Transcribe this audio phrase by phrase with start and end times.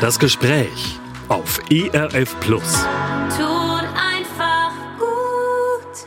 [0.00, 2.86] Das Gespräch auf ERF Plus.
[3.36, 6.06] Tut einfach gut.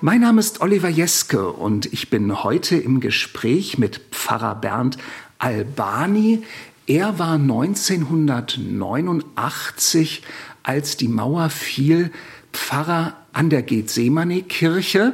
[0.00, 4.96] Mein Name ist Oliver Jeske und ich bin heute im Gespräch mit Pfarrer Bernd
[5.36, 6.44] Albani.
[6.86, 10.22] Er war 1989,
[10.62, 12.10] als die Mauer fiel,
[12.54, 15.12] Pfarrer an der Gethsemane-Kirche,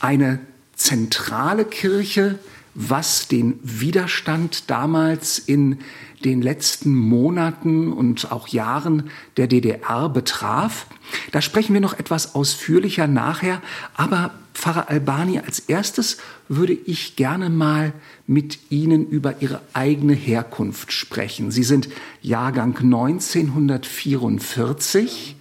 [0.00, 0.38] eine
[0.76, 2.38] zentrale Kirche,
[2.74, 5.80] was den Widerstand damals in
[6.24, 10.86] den letzten Monaten und auch Jahren der DDR betraf.
[11.30, 13.62] Da sprechen wir noch etwas ausführlicher nachher.
[13.94, 17.92] Aber Pfarrer Albani, als erstes würde ich gerne mal
[18.26, 21.50] mit Ihnen über Ihre eigene Herkunft sprechen.
[21.50, 21.88] Sie sind
[22.20, 25.36] Jahrgang 1944,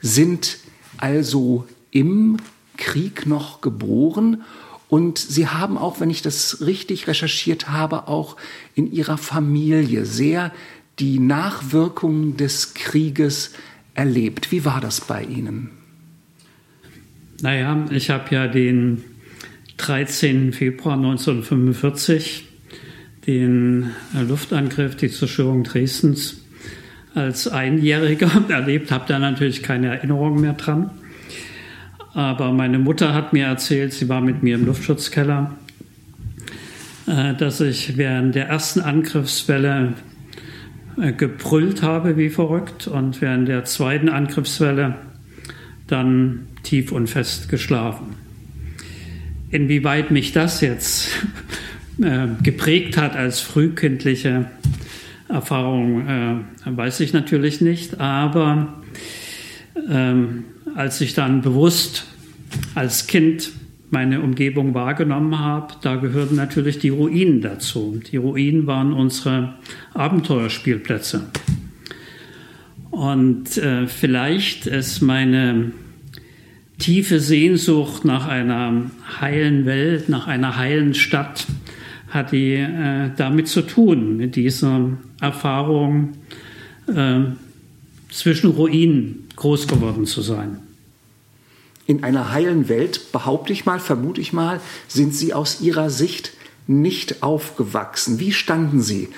[0.00, 0.58] sind
[0.98, 2.36] also im
[2.76, 4.44] Krieg noch geboren
[4.88, 8.36] und Sie haben auch, wenn ich das richtig recherchiert habe, auch
[8.74, 10.52] in Ihrer Familie sehr
[10.98, 13.52] die Nachwirkungen des Krieges
[13.94, 14.50] erlebt.
[14.50, 15.70] Wie war das bei Ihnen?
[17.40, 19.04] Naja, ich habe ja den
[19.76, 20.52] 13.
[20.52, 22.46] Februar 1945
[23.26, 26.40] den Luftangriff, die Zerstörung Dresdens
[27.14, 30.90] als Einjähriger erlebt, habe da natürlich keine Erinnerung mehr dran.
[32.18, 35.54] Aber meine Mutter hat mir erzählt, sie war mit mir im Luftschutzkeller,
[37.06, 39.92] äh, dass ich während der ersten Angriffswelle
[41.00, 44.96] äh, gebrüllt habe wie verrückt und während der zweiten Angriffswelle
[45.86, 48.16] dann tief und fest geschlafen.
[49.50, 51.10] Inwieweit mich das jetzt
[52.02, 54.46] äh, geprägt hat als frühkindliche
[55.28, 58.82] Erfahrung, weiß ich natürlich nicht, aber
[59.88, 62.06] ähm, als ich dann bewusst
[62.74, 63.50] als Kind
[63.90, 68.00] meine Umgebung wahrgenommen habe, da gehörten natürlich die Ruinen dazu.
[68.10, 69.54] Die Ruinen waren unsere
[69.94, 71.26] Abenteuerspielplätze.
[72.90, 75.72] Und äh, vielleicht ist meine
[76.78, 78.90] tiefe Sehnsucht nach einer
[79.20, 81.46] heilen Welt, nach einer heilen Stadt,
[82.08, 84.90] hat die äh, damit zu tun, mit dieser
[85.20, 86.12] Erfahrung
[86.88, 87.20] äh,
[88.10, 90.60] zwischen Ruinen groß geworden zu sein.
[91.86, 96.32] In einer heilen Welt, behaupte ich mal, vermute ich mal, sind Sie aus Ihrer Sicht
[96.66, 98.20] nicht aufgewachsen.
[98.20, 99.08] Wie standen Sie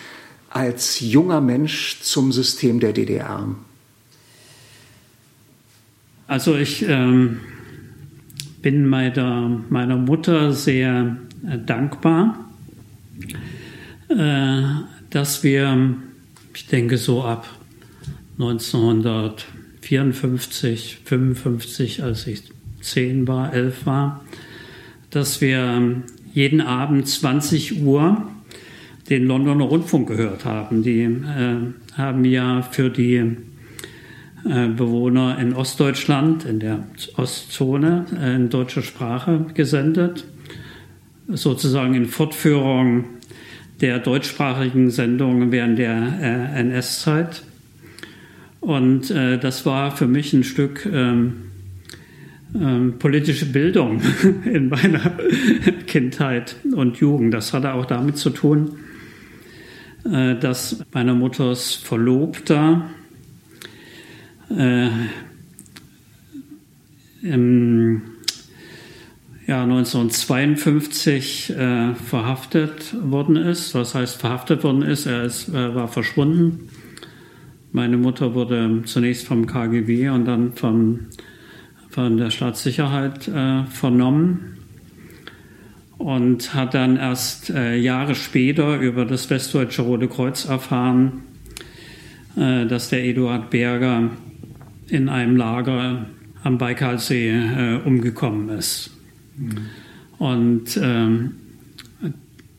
[0.49, 3.49] als junger Mensch zum System der DDR?
[6.29, 7.41] Also ich ähm,
[8.63, 12.49] bin meiner, meiner Mutter sehr äh, dankbar,
[14.09, 14.63] äh,
[15.11, 15.97] dass wir,
[16.55, 17.49] ich denke so ab
[18.41, 19.47] 1900
[19.81, 22.43] 54, 55, als ich
[22.81, 24.25] 10 war, 11 war,
[25.11, 26.03] dass wir
[26.33, 28.31] jeden Abend 20 Uhr
[29.09, 30.83] den Londoner Rundfunk gehört haben.
[30.83, 31.57] Die äh,
[31.97, 36.85] haben ja für die äh, Bewohner in Ostdeutschland, in der
[37.17, 40.25] Ostzone, äh, in deutscher Sprache gesendet,
[41.27, 43.07] sozusagen in Fortführung
[43.81, 47.43] der deutschsprachigen Sendungen während der äh, NS-Zeit.
[48.61, 51.51] Und äh, das war für mich ein Stück ähm,
[52.55, 54.03] ähm, politische Bildung
[54.45, 55.13] in meiner
[55.87, 57.33] Kindheit und Jugend.
[57.33, 58.79] Das hatte auch damit zu tun,
[60.05, 62.91] äh, dass meiner Mutters Verlobter
[64.51, 64.89] äh,
[67.23, 68.03] im
[69.47, 73.75] Jahr 1952 äh, verhaftet worden ist.
[73.75, 75.07] Was heißt verhaftet worden ist?
[75.07, 76.70] Er ist, äh, war verschwunden
[77.73, 81.07] meine Mutter wurde zunächst vom KGB und dann vom,
[81.89, 84.59] von der Staatssicherheit äh, vernommen
[85.99, 91.23] und hat dann erst äh, Jahre später über das Westdeutsche Rote Kreuz erfahren,
[92.37, 94.11] äh, dass der Eduard Berger
[94.89, 96.07] in einem Lager
[96.43, 98.91] am Baikalsee äh, umgekommen ist.
[99.37, 99.59] Mhm.
[100.19, 101.33] Und ähm,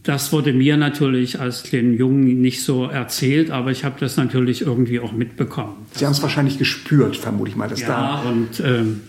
[0.03, 4.61] das wurde mir natürlich als kleinen Jungen nicht so erzählt, aber ich habe das natürlich
[4.61, 5.75] irgendwie auch mitbekommen.
[5.93, 8.29] Sie haben es wahrscheinlich gespürt, vermute ich mal, dass ja, da.
[8.29, 9.01] und ähm,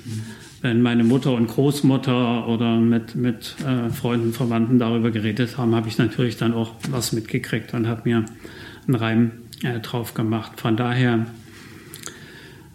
[0.60, 5.88] wenn meine Mutter und Großmutter oder mit, mit äh, Freunden, Verwandten darüber geredet haben, habe
[5.88, 8.24] ich natürlich dann auch was mitgekriegt und habe mir
[8.86, 9.30] einen Reim
[9.62, 10.60] äh, drauf gemacht.
[10.60, 11.26] Von daher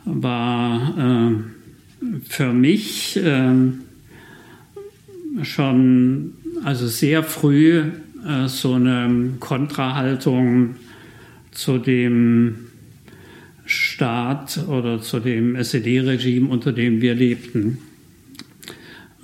[0.05, 3.81] war äh, für mich ähm,
[5.43, 7.83] schon also sehr früh
[8.25, 10.75] äh, so eine Kontrahaltung
[11.51, 12.67] zu dem
[13.65, 17.79] Staat oder zu dem SED-Regime, unter dem wir lebten.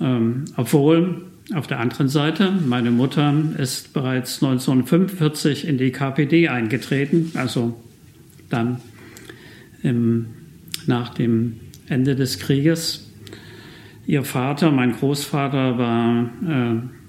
[0.00, 1.22] Ähm, obwohl
[1.54, 7.80] auf der anderen Seite, meine Mutter ist bereits 1945 in die KPD eingetreten, also
[8.48, 8.80] dann
[9.82, 10.26] im,
[10.86, 13.10] nach dem Ende des Krieges.
[14.06, 17.03] Ihr Vater, mein Großvater, war äh,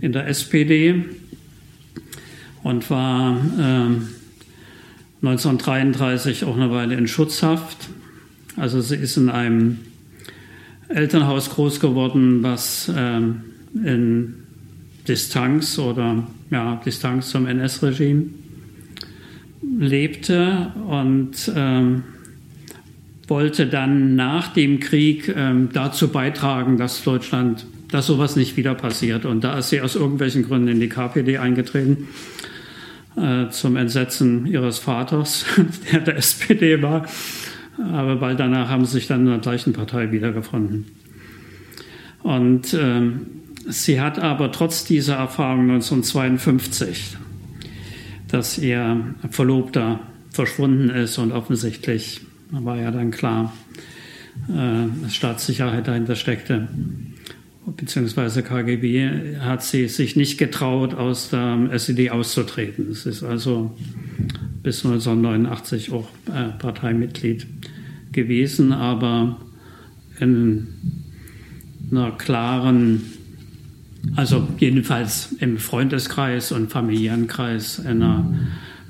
[0.00, 1.04] in der SPD
[2.62, 3.96] und war äh,
[5.22, 7.88] 1933 auch eine Weile in Schutzhaft.
[8.56, 9.78] Also sie ist in einem
[10.88, 13.20] Elternhaus groß geworden, was äh,
[13.84, 14.34] in
[15.08, 18.26] Distanz oder ja, Distanz zum NS-Regime
[19.78, 22.02] lebte und ähm,
[23.28, 27.66] wollte dann nach dem Krieg ähm, dazu beitragen, dass Deutschland,
[27.96, 29.24] dass sowas nicht wieder passiert.
[29.24, 32.08] Und da ist sie aus irgendwelchen Gründen in die KPD eingetreten,
[33.16, 35.46] äh, zum Entsetzen ihres Vaters,
[35.92, 37.06] der der SPD war.
[37.90, 40.84] Aber bald danach haben sie sich dann in der gleichen Partei wiedergefunden.
[42.22, 43.26] Und ähm,
[43.66, 47.16] sie hat aber trotz dieser Erfahrung 1952,
[48.28, 52.20] dass ihr Verlobter verschwunden ist und offensichtlich
[52.50, 53.54] war ja dann klar,
[54.50, 56.68] äh, dass Staatssicherheit dahinter steckte,
[57.66, 62.90] beziehungsweise KGB, hat sie sich nicht getraut, aus der SED auszutreten.
[62.90, 63.76] Es ist also
[64.62, 67.46] bis 1989 auch äh, Parteimitglied
[68.12, 69.40] gewesen, aber
[70.20, 70.68] in
[71.90, 73.02] einer klaren,
[74.14, 78.32] also jedenfalls im Freundeskreis und Familienkreis einer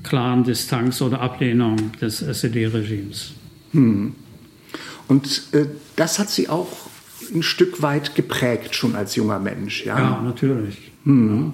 [0.03, 3.33] klaren Distanz oder Ablehnung des SED-Regimes.
[3.71, 4.15] Hm.
[5.07, 5.65] Und äh,
[5.95, 6.86] das hat sie auch
[7.33, 9.85] ein Stück weit geprägt, schon als junger Mensch.
[9.85, 10.91] Ja, ja natürlich.
[11.03, 11.53] Hm.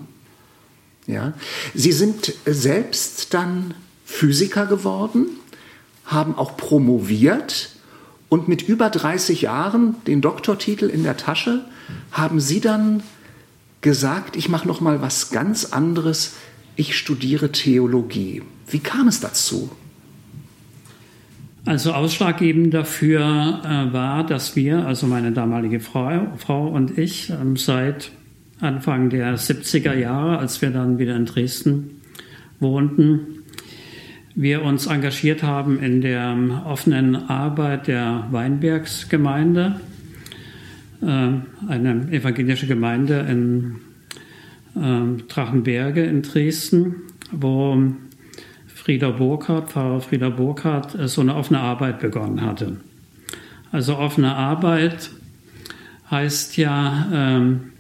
[1.08, 1.34] Ja.
[1.74, 3.74] Sie sind selbst dann
[4.06, 5.28] Physiker geworden,
[6.06, 7.72] haben auch promoviert
[8.30, 11.66] und mit über 30 Jahren den Doktortitel in der Tasche
[12.12, 13.04] haben Sie dann
[13.82, 16.34] gesagt, ich mache noch mal was ganz anderes.
[16.76, 18.42] Ich studiere Theologie.
[18.68, 19.70] Wie kam es dazu?
[21.66, 27.56] Also ausschlaggebend dafür äh, war, dass wir, also meine damalige Frau, Frau und ich, ähm,
[27.56, 28.12] seit
[28.60, 32.02] Anfang der 70er Jahre, als wir dann wieder in Dresden
[32.60, 33.44] wohnten,
[34.36, 39.80] wir uns engagiert haben in der ähm, offenen Arbeit der Weinbergsgemeinde,
[41.02, 43.76] äh, eine evangelische Gemeinde in
[44.76, 46.96] äh, Drachenberge in Dresden,
[47.32, 47.78] wo
[48.84, 52.78] Frieder Burkhardt, Pfarrer Frieder Burkhardt, äh, so eine offene Arbeit begonnen hatte.
[53.72, 55.10] Also offene Arbeit
[56.12, 57.72] heißt ja, ähm,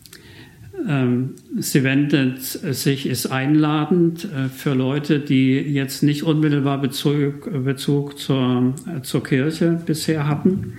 [0.87, 8.17] ähm, sie wendet sich, ist einladend äh, für Leute, die jetzt nicht unmittelbar Bezug, Bezug
[8.17, 10.73] zur, äh, zur Kirche bisher hatten.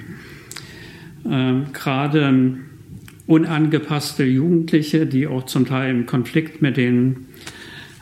[1.30, 2.56] Ähm, gerade
[3.26, 7.26] unangepasste Jugendliche, die auch zum Teil im Konflikt mit den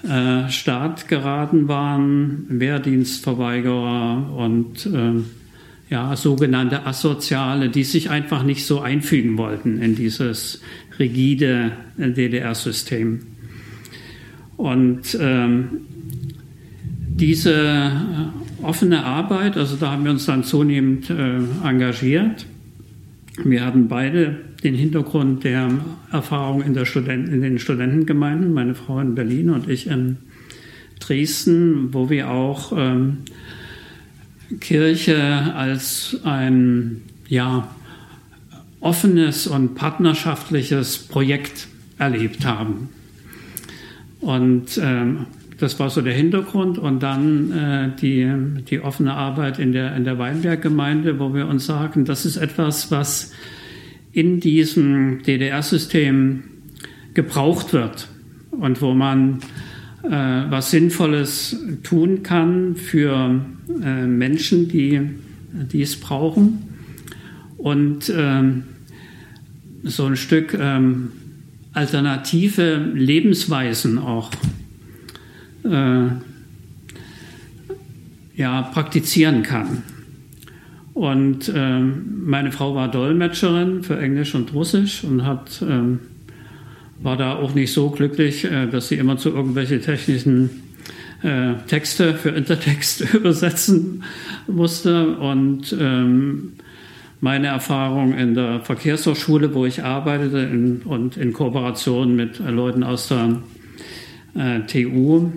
[0.09, 5.23] äh, Staat geraten waren, Wehrdienstverweigerer und äh,
[5.91, 10.63] ja, sogenannte Asoziale, die sich einfach nicht so einfügen wollten in dieses
[10.99, 13.21] rigide DDR-System.
[14.57, 15.83] Und ähm,
[17.15, 17.91] diese äh,
[18.65, 22.47] offene Arbeit, also da haben wir uns dann zunehmend äh, engagiert.
[23.45, 25.71] Wir hatten beide den Hintergrund der
[26.11, 30.19] Erfahrung in, der Studenten, in den Studentengemeinden, meine Frau in Berlin und ich in
[31.01, 33.19] Dresden, wo wir auch ähm,
[34.61, 37.69] Kirche als ein ja,
[38.81, 41.67] offenes und partnerschaftliches Projekt
[41.99, 42.89] erlebt haben.
[44.21, 45.27] Und ähm,
[45.59, 46.79] das war so der Hintergrund.
[46.79, 48.31] Und dann äh, die,
[48.69, 52.91] die offene Arbeit in der, in der Weinberggemeinde, wo wir uns sagen, das ist etwas,
[52.91, 53.33] was
[54.13, 56.45] in diesem DDR-System
[57.15, 58.09] gebraucht wird
[58.51, 59.41] und wo man
[60.03, 63.45] äh, was Sinnvolles tun kann für
[63.83, 65.01] äh, Menschen, die
[65.53, 66.63] dies brauchen.
[67.57, 68.65] Und ähm,
[69.85, 71.13] so ein Stück ähm,
[71.73, 74.31] alternative Lebensweisen auch
[75.65, 76.09] äh,
[78.35, 79.83] ja, praktizieren kann.
[80.95, 86.01] Und ähm, meine Frau war Dolmetscherin für Englisch und Russisch und hat, ähm,
[87.01, 90.51] war da auch nicht so glücklich, äh, dass sie immer zu irgendwelche technischen
[91.23, 94.05] äh, Texte für Intertext übersetzen
[94.47, 95.17] musste.
[95.17, 96.53] Und ähm,
[97.21, 103.09] meine Erfahrung in der Verkehrshochschule, wo ich arbeitete in, und in Kooperation mit Leuten aus
[103.09, 103.39] der
[104.35, 105.31] TU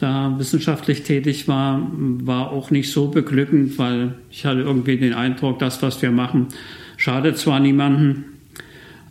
[0.00, 5.58] da wissenschaftlich tätig war, war auch nicht so beglückend, weil ich hatte irgendwie den Eindruck,
[5.58, 6.48] das, was wir machen,
[6.96, 8.24] schadet zwar niemanden,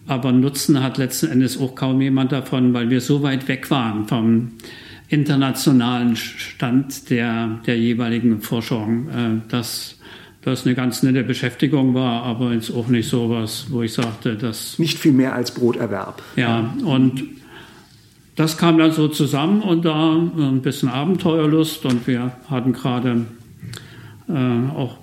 [0.08, 4.08] aber Nutzen hat letzten Endes auch kaum jemand davon, weil wir so weit weg waren
[4.08, 4.52] vom
[5.08, 9.08] internationalen Stand der, der jeweiligen Forschung.
[9.10, 10.00] Äh, dass
[10.42, 14.36] das eine ganz nette Beschäftigung war, aber jetzt auch nicht so was, wo ich sagte,
[14.36, 14.78] dass.
[14.78, 16.22] Nicht viel mehr als Broterwerb.
[16.36, 17.24] Ja, und
[18.36, 23.26] das kam dann so zusammen und da ein bisschen Abenteuerlust und wir hatten gerade
[24.28, 24.98] äh, auch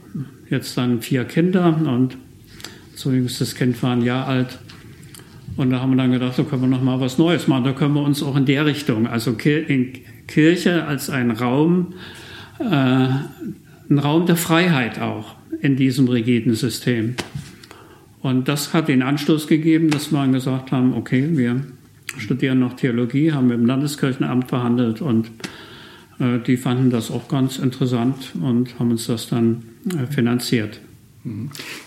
[0.48, 2.16] jetzt dann vier Kinder und
[2.94, 4.58] so jüngstes Kind war ein Jahr alt.
[5.56, 7.64] Und da haben wir dann gedacht, da können wir noch mal was Neues machen.
[7.64, 11.94] Da können wir uns auch in der Richtung, also Kirche als ein Raum,
[12.58, 17.14] äh, ein Raum der Freiheit auch in diesem rigiden System.
[18.20, 21.62] Und das hat den Anstoß gegeben, dass wir gesagt haben, okay, wir
[22.18, 25.30] studieren noch Theologie, haben dem Landeskirchenamt verhandelt und
[26.18, 30.80] äh, die fanden das auch ganz interessant und haben uns das dann äh, finanziert.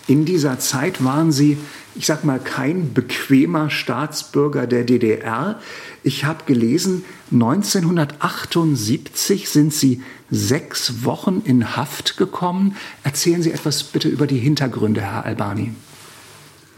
[0.06, 1.58] In dieser Zeit waren Sie,
[1.96, 5.58] ich sag mal, kein bequemer Staatsbürger der DDR.
[6.04, 12.76] Ich habe gelesen, 1978 sind Sie sechs Wochen in Haft gekommen.
[13.02, 15.72] Erzählen Sie etwas bitte über die Hintergründe, Herr Albani.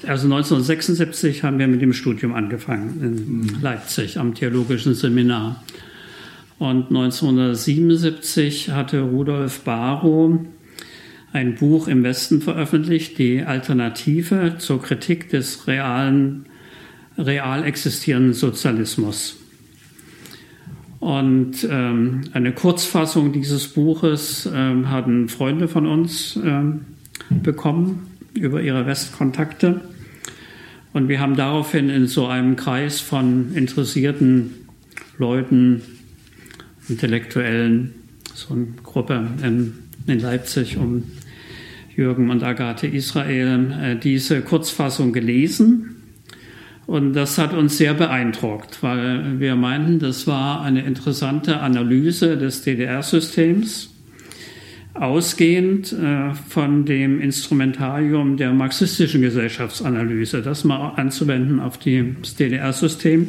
[0.09, 3.63] Also 1976 haben wir mit dem Studium angefangen in mhm.
[3.63, 5.65] Leipzig am Theologischen Seminar.
[6.59, 10.41] Und 1977 hatte Rudolf Barrow
[11.33, 16.47] ein Buch im Westen veröffentlicht, die Alternative zur Kritik des realen,
[17.19, 19.37] real existierenden Sozialismus.
[20.99, 26.87] Und ähm, eine Kurzfassung dieses Buches ähm, hatten Freunde von uns ähm,
[27.29, 29.83] bekommen über ihre Westkontakte.
[30.97, 34.67] Und wir haben daraufhin in so einem Kreis von interessierten
[35.19, 35.83] Leuten,
[36.89, 37.93] Intellektuellen,
[38.33, 39.75] so eine Gruppe in,
[40.07, 41.03] in Leipzig um
[41.95, 45.97] Jürgen und Agathe Israel äh, diese Kurzfassung gelesen.
[46.87, 52.63] Und das hat uns sehr beeindruckt, weil wir meinten, das war eine interessante Analyse des
[52.63, 53.91] DDR-Systems,
[55.01, 63.29] ausgehend äh, von dem Instrumentarium der marxistischen Gesellschaftsanalyse, das mal anzuwenden auf das DDR-System.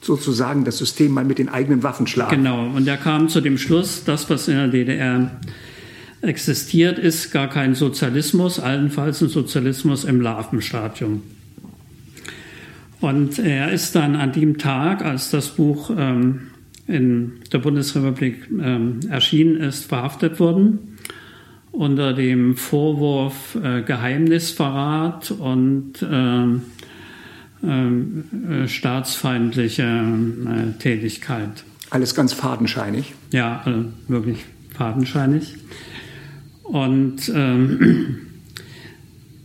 [0.00, 2.36] Sozusagen das System mal mit den eigenen Waffen schlagen.
[2.36, 5.30] Genau, und er kam zu dem Schluss, das, was in der DDR
[6.22, 11.22] existiert, ist gar kein Sozialismus, allenfalls ein Sozialismus im Larvenstadium.
[13.00, 16.48] Und er ist dann an dem Tag, als das Buch ähm,
[16.86, 20.87] in der Bundesrepublik ähm, erschienen ist, verhaftet worden
[21.78, 26.46] unter dem Vorwurf äh, Geheimnisverrat und äh,
[27.64, 31.62] äh, staatsfeindliche äh, Tätigkeit.
[31.90, 33.14] Alles ganz fadenscheinig.
[33.30, 34.44] Ja, also wirklich
[34.76, 35.54] fadenscheinig.
[36.64, 38.26] Und ähm,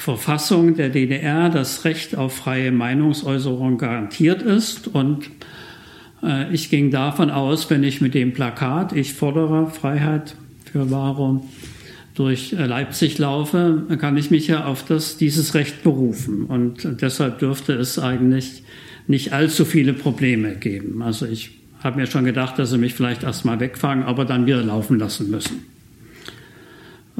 [0.00, 5.30] Verfassung der DDR das Recht auf freie Meinungsäußerung garantiert ist und
[6.22, 10.36] äh, ich ging davon aus, wenn ich mit dem Plakat, ich fordere Freiheit
[10.72, 11.42] für Wahre,
[12.14, 16.44] durch äh, Leipzig laufe, kann ich mich ja auf das, dieses Recht berufen.
[16.44, 18.62] Und deshalb dürfte es eigentlich
[19.06, 21.02] nicht allzu viele Probleme geben.
[21.02, 21.50] Also ich
[21.84, 25.30] habe mir schon gedacht, dass sie mich vielleicht erstmal wegfangen, aber dann wieder laufen lassen
[25.30, 25.79] müssen.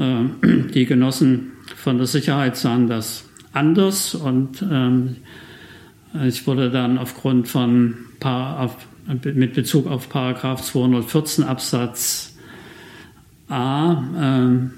[0.01, 0.25] Äh,
[0.75, 5.17] die Genossen von der Sicherheit sahen das anders und ähm,
[6.27, 7.95] ich wurde dann aufgrund von
[9.23, 12.37] mit Bezug auf Paragraph 214 Absatz
[13.49, 14.71] A äh,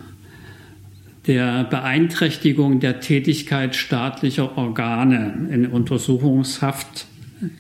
[1.26, 7.06] der Beeinträchtigung der Tätigkeit staatlicher Organe in Untersuchungshaft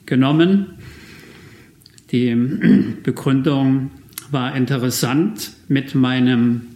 [0.04, 0.66] genommen.
[2.10, 2.34] Die
[3.02, 3.90] Begründung
[4.30, 6.71] war interessant mit meinem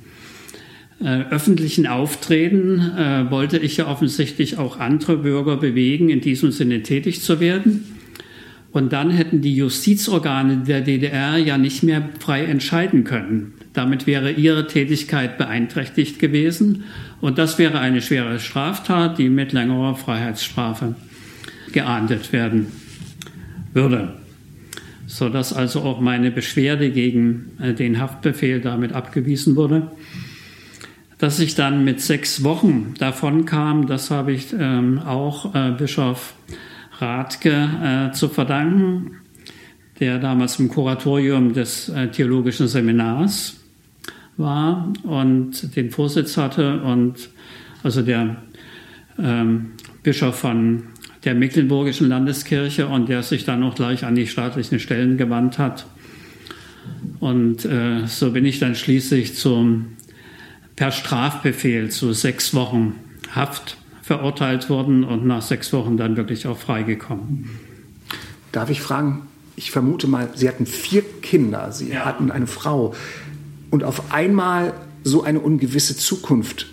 [0.98, 6.82] äh, öffentlichen Auftreten äh, wollte ich ja offensichtlich auch andere Bürger bewegen, in diesem Sinne
[6.82, 7.84] tätig zu werden.
[8.72, 13.54] Und dann hätten die Justizorgane der DDR ja nicht mehr frei entscheiden können.
[13.72, 16.84] Damit wäre ihre Tätigkeit beeinträchtigt gewesen.
[17.20, 20.94] Und das wäre eine schwere Straftat, die mit längerer Freiheitsstrafe
[21.72, 22.68] geahndet werden
[23.72, 24.14] würde.
[25.06, 29.90] Sodass also auch meine Beschwerde gegen äh, den Haftbefehl damit abgewiesen wurde.
[31.18, 36.34] Dass ich dann mit sechs Wochen davon kam, das habe ich ähm, auch äh, Bischof
[36.98, 39.18] Rathke äh, zu verdanken,
[39.98, 43.56] der damals im Kuratorium des äh, Theologischen Seminars
[44.36, 47.30] war und den Vorsitz hatte und
[47.82, 48.36] also der
[49.18, 50.84] ähm, Bischof von
[51.24, 55.86] der Mecklenburgischen Landeskirche und der sich dann auch gleich an die staatlichen Stellen gewandt hat.
[57.18, 59.95] Und äh, so bin ich dann schließlich zum
[60.76, 62.94] per Strafbefehl zu sechs Wochen
[63.34, 67.50] Haft verurteilt worden und nach sechs Wochen dann wirklich auch freigekommen.
[68.52, 69.22] Darf ich fragen,
[69.56, 72.04] ich vermute mal, Sie hatten vier Kinder, Sie ja.
[72.04, 72.94] hatten eine Frau
[73.70, 76.68] und auf einmal so eine ungewisse Zukunft.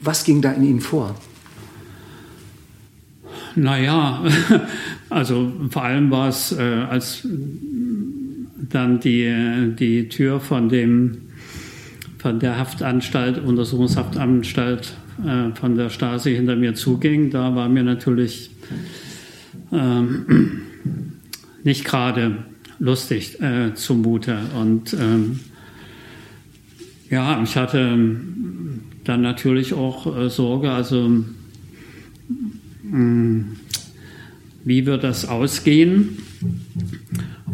[0.00, 1.16] Was ging da in Ihnen vor?
[3.56, 4.24] Naja,
[5.10, 7.26] also vor allem war es, äh, als
[8.70, 11.23] dann die, die Tür von dem
[12.24, 14.94] von der Haftanstalt, Untersuchungshaftanstalt
[15.26, 18.50] äh, von der Stasi hinter mir zuging, da war mir natürlich
[19.70, 20.62] ähm,
[21.64, 22.38] nicht gerade
[22.78, 24.38] lustig äh, zumute.
[24.58, 25.40] Und ähm,
[27.10, 27.98] ja, ich hatte
[29.04, 31.24] dann natürlich auch äh, Sorge, also mh,
[32.84, 33.56] mm,
[34.64, 36.16] wie wird das ausgehen?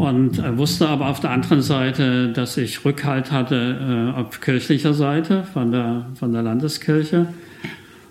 [0.01, 4.95] Und äh, wusste aber auf der anderen Seite, dass ich Rückhalt hatte äh, auf kirchlicher
[4.95, 7.27] Seite von der, von der Landeskirche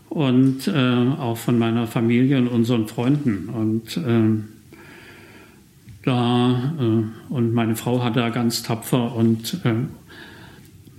[0.08, 0.72] und äh,
[1.20, 3.50] auch von meiner Familie und unseren Freunden.
[3.50, 4.44] Und äh,
[6.04, 6.74] da
[7.30, 9.74] und meine Frau hat da ganz tapfer und äh,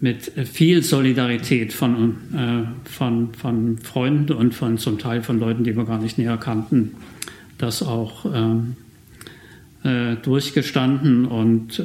[0.00, 5.76] mit viel Solidarität von, äh, von, von Freunden und von zum Teil von Leuten, die
[5.76, 6.96] wir gar nicht näher kannten,
[7.58, 8.74] das auch ähm,
[9.84, 11.82] äh, durchgestanden und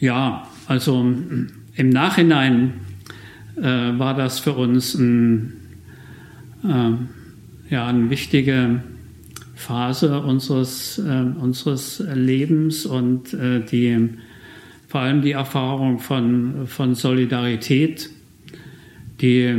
[0.00, 1.14] ja, also
[1.74, 2.72] im Nachhinein
[3.56, 5.52] äh, war das für uns ein,
[6.64, 8.82] äh, ja, eine wichtige
[9.54, 11.02] Phase unseres, äh,
[11.38, 14.08] unseres Lebens und äh, die,
[14.88, 18.08] vor allem die Erfahrung von, von Solidarität,
[19.20, 19.54] die,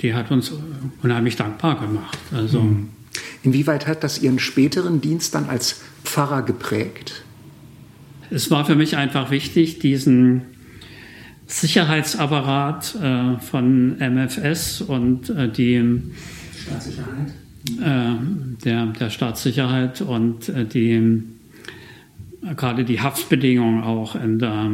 [0.00, 0.52] die hat uns
[1.02, 2.18] unheimlich dankbar gemacht.
[2.32, 2.88] Also, hm.
[3.44, 7.24] Inwieweit hat das Ihren späteren Dienst dann als Pfarrer geprägt?
[8.30, 10.42] Es war für mich einfach wichtig, diesen
[11.46, 16.00] Sicherheitsapparat äh, von MFS und äh, die
[16.62, 17.28] Staatssicherheit.
[17.80, 21.22] Äh, der, der Staatssicherheit und äh, die
[22.56, 24.70] gerade die Haftbedingungen auch in der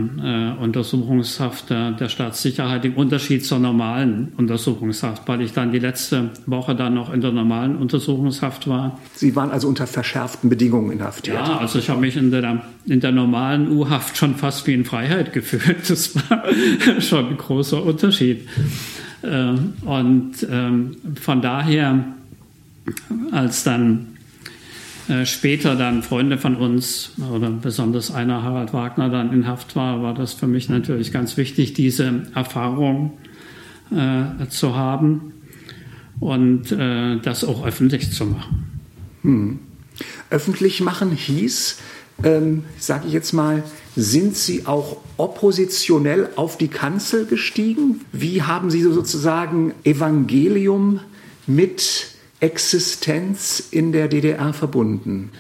[0.59, 6.31] äh, Untersuchungshaft der, der, Staatssicherheit im Unterschied zur normalen Untersuchungshaft, weil ich dann die letzte
[6.47, 8.99] Woche dann noch in der normalen Untersuchungshaft war.
[9.15, 11.37] Sie waren also unter verschärften Bedingungen inhaftiert?
[11.37, 14.85] Ja, also ich habe mich in der, in der normalen U-Haft schon fast wie in
[14.85, 15.89] Freiheit gefühlt.
[15.89, 16.45] Das war
[17.01, 18.49] schon ein großer Unterschied.
[19.23, 19.55] Äh,
[19.85, 22.05] und ähm, von daher,
[23.31, 24.07] als dann
[25.25, 30.15] später dann Freunde von uns oder besonders einer Harald Wagner dann in Haft war, war
[30.15, 33.19] das für mich natürlich ganz wichtig, diese Erfahrung
[33.91, 35.33] äh, zu haben
[36.21, 38.71] und äh, das auch öffentlich zu machen.
[39.23, 39.59] Hm.
[40.31, 41.79] Öffentlich machen hieß,
[42.23, 43.63] ähm, sage ich jetzt mal,
[43.97, 48.03] sind Sie auch oppositionell auf die Kanzel gestiegen?
[48.13, 51.01] Wie haben Sie sozusagen Evangelium
[51.47, 52.09] mit
[52.41, 55.31] Existenz in der DDR verbunden?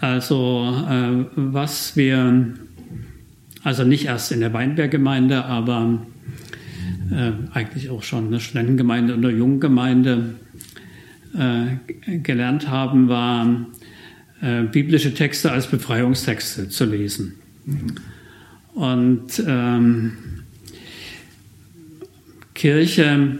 [0.00, 2.54] Also äh, was wir,
[3.62, 6.00] also nicht erst in der Weinberggemeinde, aber
[7.10, 10.34] äh, eigentlich auch schon in der Studentengemeinde und der Junggemeinde
[11.36, 13.66] äh, gelernt haben, war
[14.42, 17.34] äh, biblische Texte als Befreiungstexte zu lesen.
[17.64, 17.94] Mhm.
[18.74, 20.12] Und ähm,
[22.54, 23.38] Kirche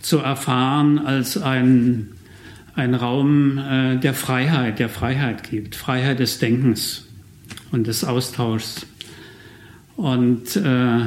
[0.00, 2.08] zu erfahren als ein,
[2.74, 7.06] ein Raum äh, der Freiheit, der Freiheit gibt, Freiheit des Denkens
[7.72, 8.86] und des Austauschs.
[9.96, 11.00] Und äh,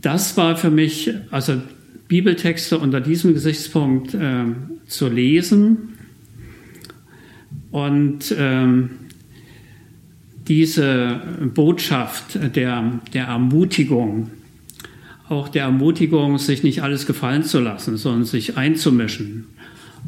[0.00, 1.60] das war für mich, also
[2.06, 4.44] Bibeltexte unter diesem Gesichtspunkt äh,
[4.86, 5.94] zu lesen
[7.70, 8.90] und ähm,
[10.46, 11.20] diese
[11.54, 14.30] Botschaft der, der Ermutigung,
[15.28, 19.46] auch der Ermutigung, sich nicht alles gefallen zu lassen, sondern sich einzumischen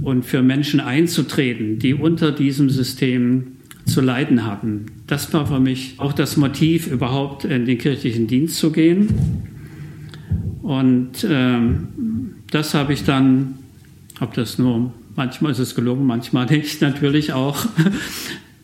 [0.02, 4.87] und für Menschen einzutreten, die unter diesem System zu leiden hatten.
[5.06, 9.09] Das war für mich auch das Motiv, überhaupt in den kirchlichen Dienst zu gehen.
[10.62, 11.88] Und ähm,
[12.50, 13.56] das habe ich dann,
[14.20, 17.66] habe das nur, manchmal ist es gelungen, manchmal nicht, natürlich auch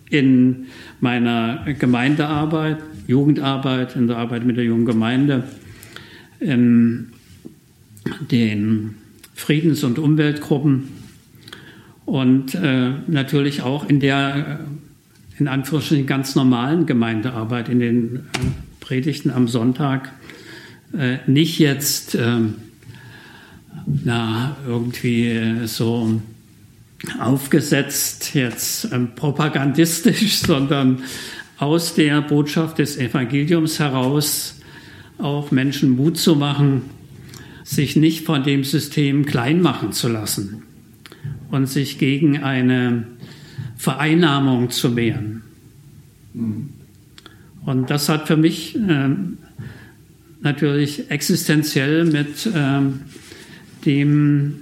[0.08, 0.66] in
[1.00, 5.44] meiner Gemeindearbeit, Jugendarbeit, in der Arbeit mit der jungen Gemeinde,
[6.40, 7.12] in
[8.30, 8.96] den
[9.34, 10.88] Friedens- und Umweltgruppen
[12.06, 18.20] und äh, natürlich auch in der, äh, in Anführungsstrichen, ganz normalen Gemeindearbeit, in den äh,
[18.80, 20.12] Predigten am Sonntag.
[20.96, 22.38] Äh, nicht jetzt, äh,
[24.04, 26.20] na, irgendwie so
[27.20, 31.02] aufgesetzt, jetzt ähm, propagandistisch, sondern
[31.58, 34.55] aus der Botschaft des Evangeliums heraus
[35.18, 36.82] auch Menschen Mut zu machen,
[37.64, 40.62] sich nicht von dem System klein machen zu lassen
[41.50, 43.06] und sich gegen eine
[43.76, 45.42] Vereinnahmung zu wehren.
[47.64, 49.08] Und das hat für mich äh,
[50.40, 52.80] natürlich existenziell mit äh,
[53.84, 54.54] dem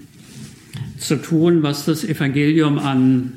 [0.99, 3.35] zu tun, was das Evangelium an,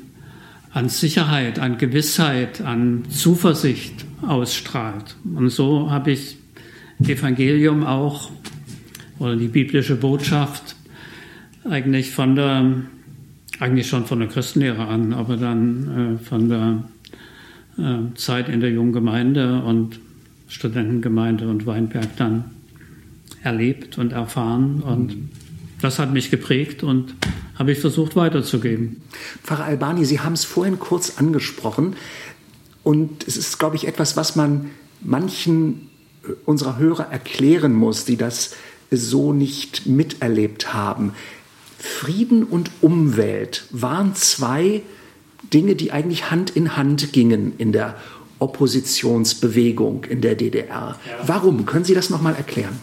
[0.72, 5.16] an Sicherheit, an Gewissheit, an Zuversicht ausstrahlt.
[5.34, 6.37] Und so habe ich
[7.00, 8.30] Evangelium auch
[9.18, 10.76] oder die biblische Botschaft
[11.64, 12.82] eigentlich von der
[13.60, 16.84] eigentlich schon von der Christenlehre an, aber dann äh, von der
[17.76, 19.98] äh, Zeit in der jungen Gemeinde und
[20.48, 22.44] Studentengemeinde und Weinberg dann
[23.42, 24.80] erlebt und erfahren.
[24.82, 25.28] Und mhm.
[25.80, 27.14] das hat mich geprägt und
[27.58, 29.02] habe ich versucht weiterzugeben.
[29.42, 31.96] Pfarrer Albani, Sie haben es vorhin kurz angesprochen.
[32.84, 34.70] Und es ist, glaube ich, etwas, was man
[35.02, 35.88] manchen
[36.44, 38.54] unserer Hörer erklären muss, die das
[38.90, 41.12] so nicht miterlebt haben.
[41.78, 44.82] Frieden und Umwelt waren zwei
[45.52, 47.96] Dinge, die eigentlich Hand in Hand gingen in der
[48.38, 50.68] Oppositionsbewegung in der DDR.
[50.68, 50.96] Ja.
[51.26, 51.66] Warum?
[51.66, 52.78] Können Sie das nochmal erklären?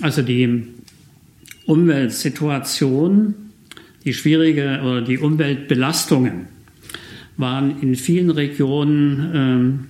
[0.00, 0.66] Also die
[1.66, 3.34] Umweltsituation,
[4.04, 6.46] die schwierige oder die Umweltbelastungen
[7.36, 9.88] waren in vielen Regionen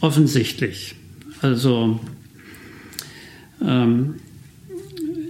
[0.00, 0.94] äh, offensichtlich.
[1.42, 2.00] Also
[3.64, 4.16] ähm,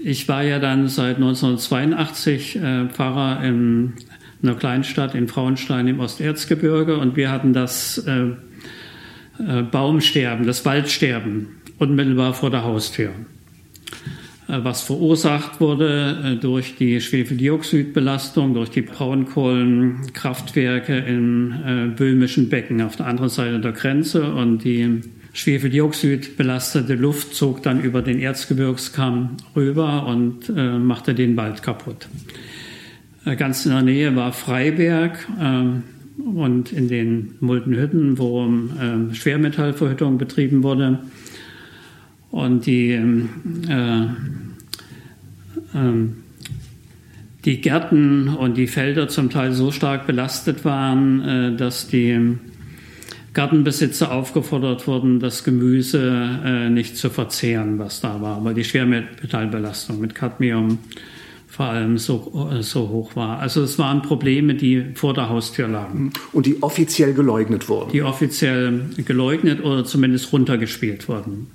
[0.05, 3.93] ich war ja dann seit 1982 äh, Pfarrer in
[4.43, 8.29] einer Kleinstadt in Frauenstein im Osterzgebirge und wir hatten das äh,
[9.39, 13.11] äh, Baumsterben, das Waldsterben unmittelbar vor der Haustür,
[14.49, 22.97] äh, was verursacht wurde äh, durch die Schwefeldioxidbelastung, durch die Braunkohlenkraftwerke im böhmischen Becken auf
[22.97, 25.03] der anderen Seite der Grenze und die
[25.39, 32.09] Schwefeldioxid belastete Luft zog dann über den Erzgebirgskamm rüber und äh, machte den Wald kaputt.
[33.25, 35.63] Äh, ganz in der Nähe war Freiberg äh,
[36.29, 41.05] und in den Muldenhütten, wo ähm, Schwermetallverhüttung betrieben wurde.
[42.33, 43.29] Und die, ähm,
[43.69, 44.07] äh,
[45.79, 46.17] ähm,
[47.45, 52.39] die Gärten und die Felder zum Teil so stark belastet waren, äh, dass die
[53.35, 60.01] Gartenbesitzer aufgefordert wurden, das Gemüse äh, nicht zu verzehren, was da war, weil die Schwermetallbelastung
[60.01, 60.79] mit Cadmium
[61.47, 63.41] vor allem so, äh, so hoch war.
[63.41, 66.13] Also es waren Probleme, die vor der Haustür lagen.
[66.33, 67.91] Und die offiziell geleugnet wurden.
[67.91, 71.49] Die offiziell geleugnet oder zumindest runtergespielt wurden.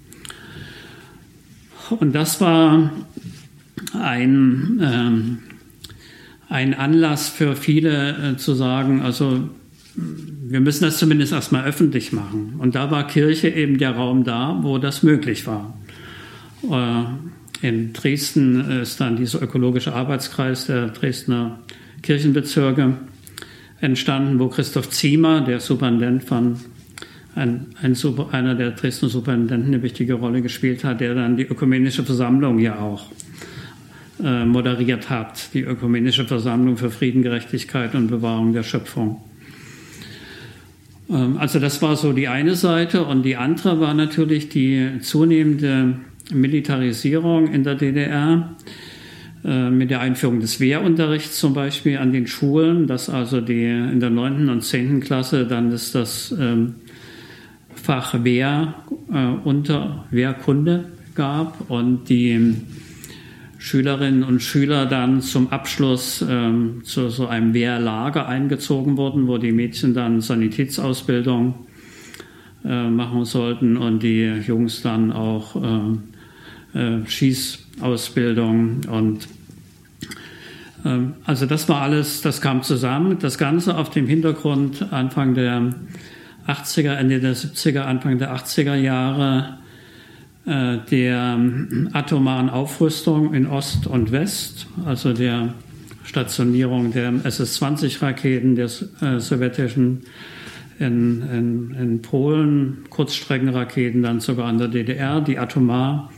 [1.90, 2.92] Und das war
[4.00, 5.38] ein, ähm,
[6.50, 9.50] ein Anlass für viele äh, zu sagen, also
[10.46, 12.56] wir müssen das zumindest erstmal öffentlich machen.
[12.58, 15.74] Und da war Kirche eben der Raum da, wo das möglich war.
[16.70, 21.60] Äh, in Dresden ist dann dieser ökologische Arbeitskreis der Dresdner
[22.02, 22.98] Kirchenbezirke
[23.80, 26.58] entstanden, wo Christoph Ziemer, der Superintendent von
[27.36, 27.98] ein, ein
[28.32, 32.80] einer der Dresdner Superintendenten, eine wichtige Rolle gespielt hat, der dann die ökumenische Versammlung ja
[32.80, 33.12] auch
[34.22, 39.22] äh, moderiert hat, die ökumenische Versammlung für Frieden, Gerechtigkeit und Bewahrung der Schöpfung.
[41.10, 45.98] Ähm, also das war so die eine Seite und die andere war natürlich die zunehmende
[46.32, 48.56] Militarisierung in der DDR
[49.46, 54.00] äh, mit der Einführung des Wehrunterrichts zum Beispiel an den Schulen, dass also die in
[54.00, 54.50] der 9.
[54.50, 55.02] und 10.
[55.02, 56.76] Klasse dann ist das ähm,
[57.76, 58.76] Fach Wehr
[59.12, 60.86] äh, unter Wehrkunde
[61.16, 62.56] gab und die
[63.64, 69.54] Schülerinnen und Schüler dann zum Abschluss ähm, zu so einem Wehrlager eingezogen wurden, wo die
[69.54, 71.54] Mädchen dann Sanitätsausbildung
[72.66, 75.56] äh, machen sollten und die Jungs dann auch
[76.74, 79.30] äh, äh, Schießausbildung und
[80.84, 83.18] ähm, also das war alles, das kam zusammen.
[83.20, 85.74] Das Ganze auf dem Hintergrund Anfang der
[86.48, 89.60] 80er, Ende der 70er, Anfang der 80er Jahre
[90.46, 95.54] der ähm, atomaren Aufrüstung in Ost und West, also der
[96.04, 98.66] Stationierung der SS-20-Raketen der
[99.02, 100.02] äh, sowjetischen
[100.80, 106.12] in, in, in, Polen, Kurzstreckenraketen dann sogar in der DDR, die atomar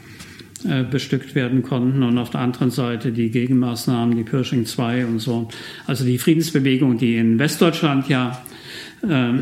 [0.68, 5.20] äh, bestückt werden konnten und auf der anderen Seite die Gegenmaßnahmen, die Pershing 2 und
[5.20, 5.50] so.
[5.86, 8.42] Also die Friedensbewegung, die in Westdeutschland ja
[9.08, 9.34] äh,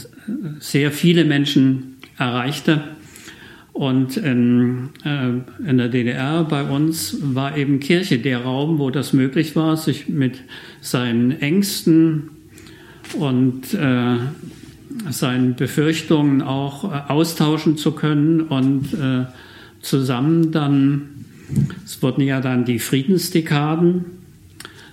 [0.60, 2.82] sehr viele Menschen erreichte.
[3.72, 9.14] Und in, äh, in, der DDR bei uns war eben Kirche der Raum, wo das
[9.14, 10.42] möglich war, sich mit
[10.82, 12.30] seinen Ängsten
[13.18, 14.16] und äh,
[15.10, 19.24] seinen Befürchtungen auch äh, austauschen zu können und äh,
[19.80, 21.08] zusammen dann,
[21.84, 24.04] es wurden ja dann die Friedensdekaden,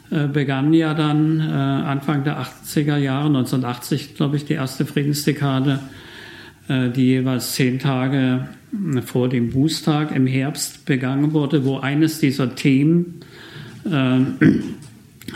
[0.10, 5.80] äh, begannen ja dann äh, Anfang der 80er Jahre, 1980 glaube ich, die erste Friedensdekade,
[6.70, 8.48] die jeweils zehn Tage
[8.96, 13.22] äh, vor dem Bußtag im Herbst begangen wurde, wo eines dieser Themen
[13.86, 14.20] äh,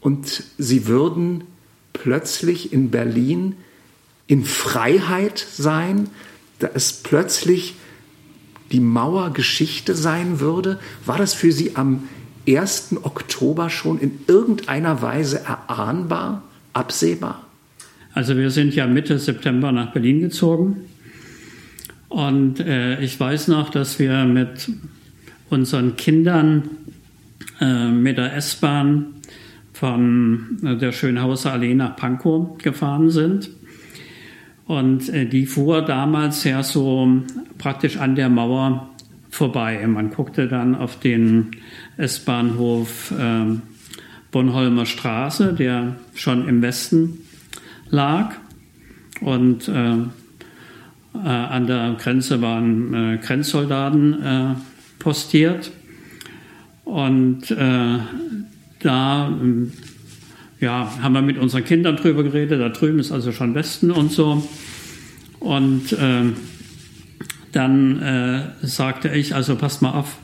[0.00, 1.44] und Sie würden
[1.92, 3.56] plötzlich in Berlin
[4.26, 6.08] in Freiheit sein,
[6.58, 7.74] da es plötzlich
[8.72, 10.78] die Mauergeschichte sein würde?
[11.04, 12.08] War das für Sie am
[12.48, 12.96] 1.
[13.02, 17.46] Oktober schon in irgendeiner Weise erahnbar, absehbar?
[18.12, 20.86] Also wir sind ja Mitte September nach Berlin gezogen.
[22.08, 24.70] Und äh, ich weiß noch, dass wir mit
[25.50, 26.70] unseren Kindern
[27.60, 29.16] äh, mit der S-Bahn
[29.72, 33.50] von äh, der Schönhauser Allee nach Pankow gefahren sind.
[34.66, 37.22] Und äh, die fuhr damals ja so
[37.58, 38.90] praktisch an der Mauer
[39.30, 39.86] vorbei.
[39.86, 41.52] Man guckte dann auf den
[41.96, 43.58] S-Bahnhof äh,
[44.32, 47.20] Bonholmer Straße, der schon im Westen
[47.90, 48.34] lag.
[49.20, 49.94] Und äh,
[51.14, 54.54] äh, an der Grenze waren äh, Grenzsoldaten äh,
[54.98, 55.70] postiert.
[56.84, 59.72] Und da ähm,
[60.60, 62.60] ja, haben wir mit unseren Kindern drüber geredet.
[62.60, 64.46] Da drüben ist also schon Westen und so.
[65.40, 66.22] Und äh,
[67.52, 70.18] dann sagte ich, also passt mal auf,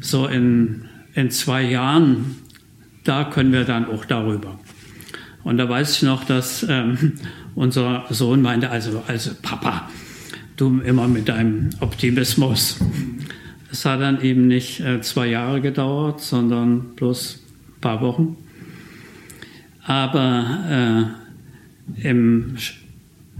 [0.00, 2.36] so in, in zwei Jahren,
[3.04, 4.58] da können wir dann auch darüber.
[5.44, 7.14] Und da weiß ich noch, dass ähm,
[7.54, 9.88] unser Sohn meinte, also, also Papa,
[10.56, 12.78] du immer mit deinem Optimismus.
[13.70, 17.40] Es hat dann eben nicht äh, zwei Jahre gedauert, sondern bloß
[17.76, 18.36] ein paar Wochen.
[19.84, 21.14] Aber
[21.98, 22.56] äh, im,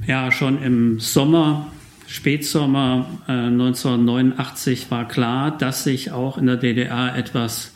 [0.07, 1.71] ja, schon im Sommer,
[2.07, 7.75] Spätsommer äh, 1989 war klar, dass sich auch in der DDR etwas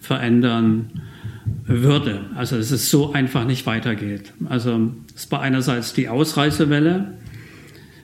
[0.00, 1.02] verändern
[1.66, 2.20] würde.
[2.34, 4.32] Also dass es so einfach nicht weitergeht.
[4.48, 7.14] Also es war einerseits die Ausreißewelle.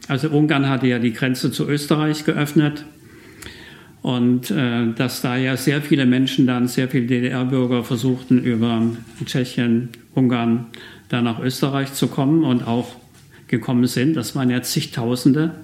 [0.09, 2.85] Also Ungarn hatte ja die Grenze zu Österreich geöffnet.
[4.03, 8.83] Und äh, dass da ja sehr viele Menschen dann, sehr viele DDR-Bürger versuchten, über
[9.27, 10.67] Tschechien, Ungarn,
[11.09, 12.97] dann nach Österreich zu kommen und auch
[13.49, 14.15] gekommen sind.
[14.15, 15.55] Das waren ja zigtausende.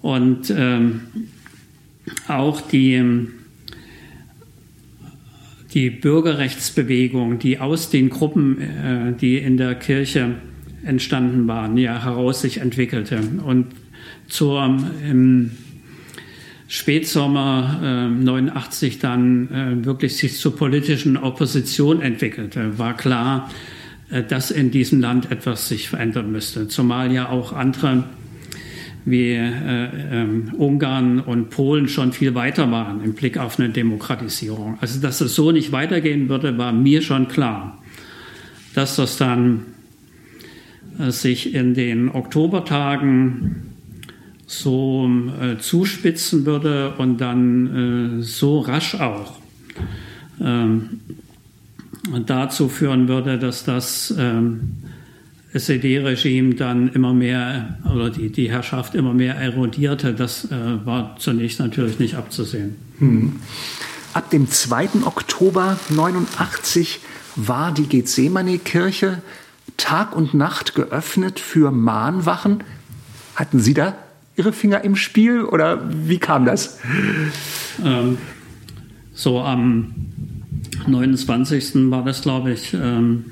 [0.00, 1.02] Und ähm,
[2.28, 3.28] auch die
[5.74, 10.36] die Bürgerrechtsbewegung, die aus den Gruppen, äh, die in der Kirche
[10.84, 13.66] entstanden waren, ja heraus sich entwickelte und
[14.28, 14.78] zur,
[15.08, 15.50] im,
[16.70, 23.50] Spätsommer äh, 89 dann äh, wirklich sich zur politischen Opposition entwickelte, war klar,
[24.10, 26.68] äh, dass in diesem Land etwas sich verändern müsste.
[26.68, 28.04] Zumal ja auch andere
[29.06, 34.76] wie äh, ähm, Ungarn und Polen schon viel weiter waren im Blick auf eine Demokratisierung.
[34.82, 37.82] Also dass es so nicht weitergehen würde, war mir schon klar.
[38.74, 39.62] Dass das dann
[40.98, 43.77] äh, sich in den Oktobertagen
[44.48, 45.08] so
[45.40, 49.34] äh, zuspitzen würde und dann äh, so rasch auch
[50.40, 51.00] ähm,
[52.24, 54.78] dazu führen würde, dass das ähm,
[55.52, 61.60] SED-Regime dann immer mehr oder die, die Herrschaft immer mehr erodierte, das äh, war zunächst
[61.60, 62.76] natürlich nicht abzusehen.
[63.00, 63.36] Hm.
[64.14, 65.04] Ab dem 2.
[65.04, 67.00] Oktober 89
[67.36, 69.20] war die Gethsemane-Kirche
[69.76, 72.64] Tag und Nacht geöffnet für Mahnwachen.
[73.36, 73.94] Hatten Sie da
[74.38, 76.78] Ihre Finger im Spiel oder wie kam das?
[77.84, 78.18] Ähm,
[79.12, 79.94] so am
[80.86, 81.90] 29.
[81.90, 83.24] war das, glaube ich, ähm,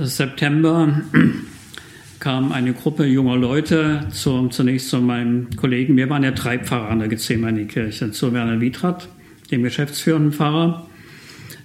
[0.00, 1.02] September
[2.18, 5.96] kam eine Gruppe junger Leute zu, zunächst zu meinem Kollegen.
[5.96, 9.08] Wir waren ja drei Pfarrer an der Gethsemane-Kirche, zu Werner Wietrat,
[9.52, 10.88] dem geschäftsführenden Pfarrer.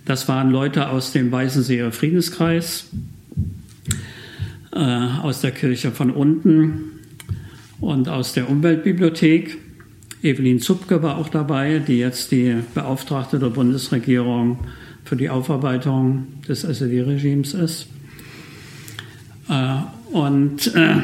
[0.06, 2.91] Das waren Leute aus dem Weißenseer Friedenskreis,
[4.73, 6.96] äh, aus der Kirche von unten,
[7.79, 9.57] und aus der Umweltbibliothek.
[10.23, 14.59] Evelyn Zupke war auch dabei, die jetzt die Beauftragte der Bundesregierung
[15.03, 17.87] für die Aufarbeitung des SED-Regimes ist.
[19.49, 19.77] Äh,
[20.11, 20.95] und äh,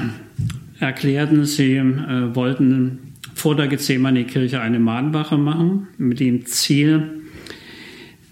[0.79, 7.21] erklärten, sie äh, wollten vor der Gethsemane-Kirche eine Mahnwache machen, mit dem Ziel,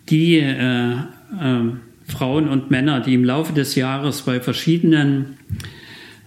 [0.09, 0.97] die äh, äh,
[2.07, 5.37] Frauen und Männer, die im Laufe des Jahres bei verschiedenen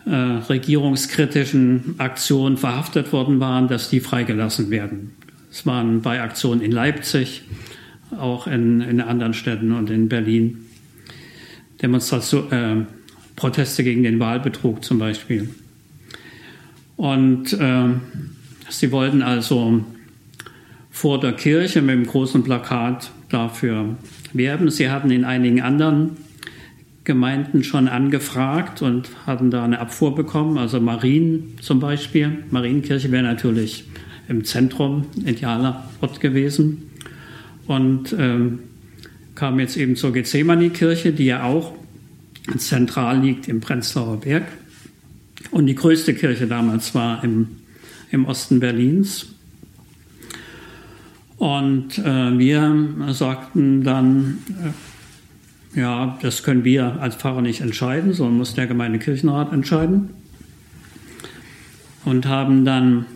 [0.07, 5.12] äh, regierungskritischen Aktionen verhaftet worden waren, dass die freigelassen werden.
[5.51, 7.43] Es waren bei Aktionen in Leipzig,
[8.19, 10.67] auch in, in anderen Städten und in Berlin.
[11.81, 12.85] Demonstration, äh,
[13.37, 15.49] Proteste gegen den Wahlbetrug zum Beispiel.
[16.97, 17.88] Und äh,
[18.69, 19.85] sie wollten also
[20.90, 23.97] vor der Kirche mit dem großen Plakat dafür
[24.33, 24.71] werben.
[24.71, 26.17] Sie hatten in einigen anderen
[27.05, 30.57] Gemeinden schon angefragt und hatten da eine Abfuhr bekommen.
[30.57, 32.45] Also Marien zum Beispiel.
[32.51, 33.85] Marienkirche wäre natürlich
[34.29, 36.90] im Zentrum idealer Ort gewesen.
[37.67, 38.61] Und ähm,
[39.35, 41.75] kam jetzt eben zur Gethsemane-Kirche, die ja auch
[42.57, 44.45] zentral liegt im Prenzlauer Berg.
[45.51, 47.49] Und die größte Kirche damals war im,
[48.11, 49.27] im Osten Berlins.
[51.37, 54.93] Und äh, wir sagten dann, äh,
[55.75, 60.11] ja, das können wir als Pfarrer nicht entscheiden, sondern muss der Gemeindekirchenrat entscheiden.
[62.05, 63.07] Und haben dann,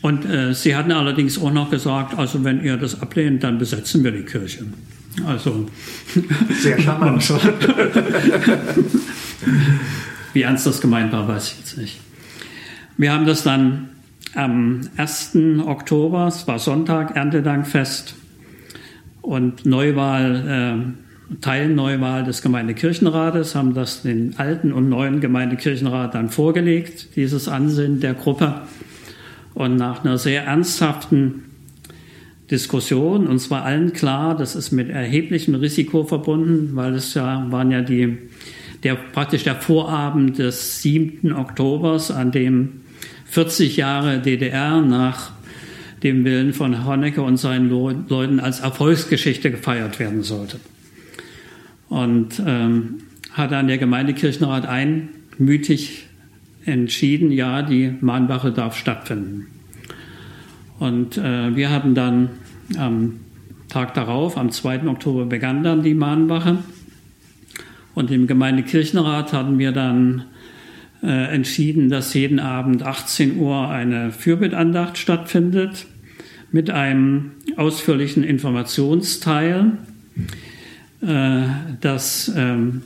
[0.00, 4.04] und äh, sie hatten allerdings auch noch gesagt, also wenn ihr das ablehnt, dann besetzen
[4.04, 4.64] wir die Kirche.
[5.26, 5.68] Also.
[6.60, 7.28] Sehr charmant.
[10.32, 12.00] Wie ernst das gemeint war, weiß ich jetzt nicht.
[12.96, 13.88] Wir haben das dann
[14.34, 15.36] am 1.
[15.66, 18.14] Oktober, es war Sonntag, Erntedankfest
[19.20, 20.94] und Neuwahl.
[20.94, 21.07] Äh,
[21.40, 28.14] Teilneuwahl des Gemeindekirchenrates, haben das den alten und neuen Gemeindekirchenrat dann vorgelegt, dieses Ansinnen der
[28.14, 28.62] Gruppe.
[29.54, 31.44] Und nach einer sehr ernsthaften
[32.50, 37.70] Diskussion, und zwar allen klar, das ist mit erheblichem Risiko verbunden, weil es ja waren
[37.70, 38.16] ja die,
[38.82, 41.34] der, praktisch der Vorabend des 7.
[41.34, 42.80] Oktobers, an dem
[43.26, 45.32] 40 Jahre DDR nach
[46.02, 50.58] dem Willen von Honecker und seinen Leuten als Erfolgsgeschichte gefeiert werden sollte
[51.88, 53.00] und ähm,
[53.32, 56.06] hat dann der Gemeindekirchenrat einmütig
[56.64, 59.46] entschieden, ja, die Mahnwache darf stattfinden.
[60.78, 62.30] Und äh, wir hatten dann
[62.76, 63.20] am
[63.68, 64.86] Tag darauf, am 2.
[64.86, 66.58] Oktober, begann dann die Mahnwache.
[67.94, 70.24] Und im Gemeindekirchenrat hatten wir dann
[71.02, 75.86] äh, entschieden, dass jeden Abend 18 Uhr eine Fürbittandacht stattfindet
[76.52, 79.72] mit einem ausführlichen Informationsteil
[80.16, 80.47] äh,
[81.00, 82.82] das ähm,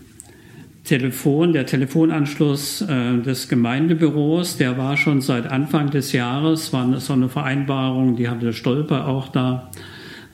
[0.85, 7.13] Telefon, der Telefonanschluss äh, des Gemeindebüros, der war schon seit Anfang des Jahres, war so
[7.13, 9.71] eine Vereinbarung, die hatte Stolper auch da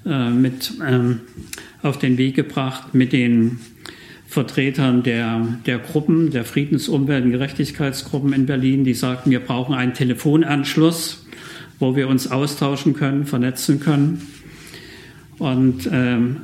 [0.06, 1.20] äh, mit ähm,
[1.82, 3.58] auf den Weg gebracht mit den
[4.26, 9.74] Vertretern der, der Gruppen, der Friedens-, Umwelt- und Gerechtigkeitsgruppen in Berlin, die sagten, wir brauchen
[9.74, 11.26] einen Telefonanschluss,
[11.78, 14.26] wo wir uns austauschen können, vernetzen können.
[15.38, 16.38] Und ähm,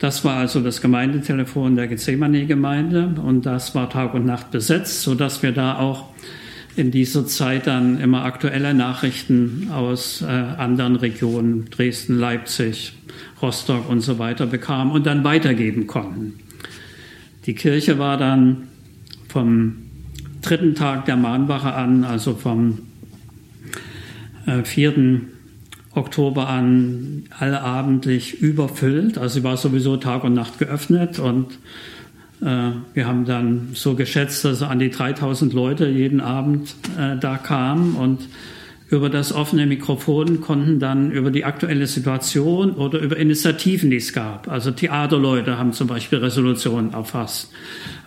[0.00, 5.42] das war also das Gemeindetelefon der Gethsemane-Gemeinde und das war Tag und Nacht besetzt, sodass
[5.42, 6.08] wir da auch
[6.74, 12.94] in dieser Zeit dann immer aktuelle Nachrichten aus äh, anderen Regionen, Dresden, Leipzig,
[13.42, 16.40] Rostock und so weiter bekamen und dann weitergeben konnten.
[17.44, 18.68] Die Kirche war dann
[19.28, 19.76] vom
[20.40, 22.78] dritten Tag der Mahnwache an, also vom
[24.46, 25.20] äh, 4.
[25.94, 29.18] Oktober an allabendlich überfüllt.
[29.18, 31.58] Also sie war sowieso Tag und Nacht geöffnet und
[32.42, 37.36] äh, wir haben dann so geschätzt, dass an die 3000 Leute jeden Abend äh, da
[37.36, 38.28] kamen und
[38.90, 44.12] über das offene Mikrofon konnten dann über die aktuelle Situation oder über Initiativen, die es
[44.12, 44.48] gab.
[44.48, 47.52] Also Theaterleute haben zum Beispiel Resolutionen erfasst,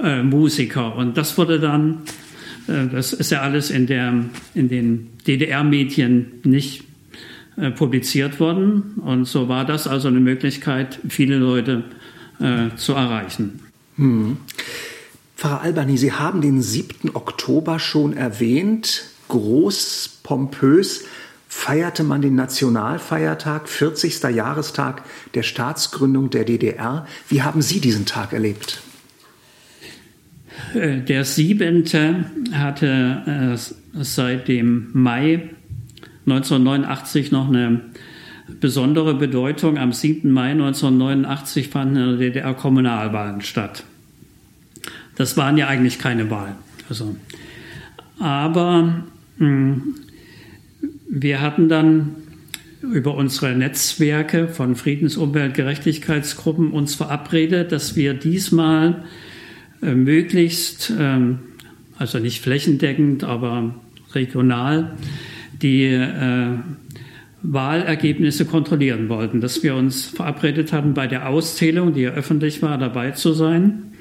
[0.04, 0.96] äh, Musiker.
[0.98, 2.00] Und das wurde dann,
[2.68, 6.84] äh, das ist ja alles in, der, in den DDR-Medien nicht
[7.58, 8.96] äh, publiziert worden.
[9.04, 11.84] Und so war das also eine Möglichkeit, viele Leute
[12.40, 13.60] äh, zu erreichen.
[13.98, 14.38] Hm.
[15.36, 17.16] Pfarrer Albani, Sie haben den 7.
[17.16, 19.04] Oktober schon erwähnt.
[19.28, 21.06] Groß, pompös
[21.48, 24.24] feierte man den Nationalfeiertag, 40.
[24.24, 25.04] Jahrestag
[25.36, 27.06] der Staatsgründung der DDR.
[27.30, 28.82] Wie haben Sie diesen Tag erlebt?
[30.74, 31.86] Äh, der 7.
[32.54, 33.56] hatte
[33.96, 35.52] äh, seit dem Mai
[36.26, 37.82] 1989 noch eine
[38.60, 39.78] besondere Bedeutung.
[39.78, 40.32] Am 7.
[40.32, 43.84] Mai 1989 fanden in der DDR Kommunalwahlen statt.
[45.16, 46.56] Das waren ja eigentlich keine Wahlen.
[46.90, 47.16] Also,
[48.20, 49.04] aber
[49.38, 49.96] mh, hm,
[51.10, 52.16] wir hatten dann
[52.82, 59.04] über unsere Netzwerke von Friedens-, Umwelt-, Gerechtigkeitsgruppen uns verabredet, dass wir diesmal
[59.82, 61.40] äh, möglichst, ähm,
[61.98, 63.76] also nicht flächendeckend, aber
[64.14, 64.98] regional,
[65.64, 66.58] die äh,
[67.42, 72.78] Wahlergebnisse kontrollieren wollten, dass wir uns verabredet hatten, bei der Auszählung, die ja öffentlich war,
[72.78, 73.94] dabei zu sein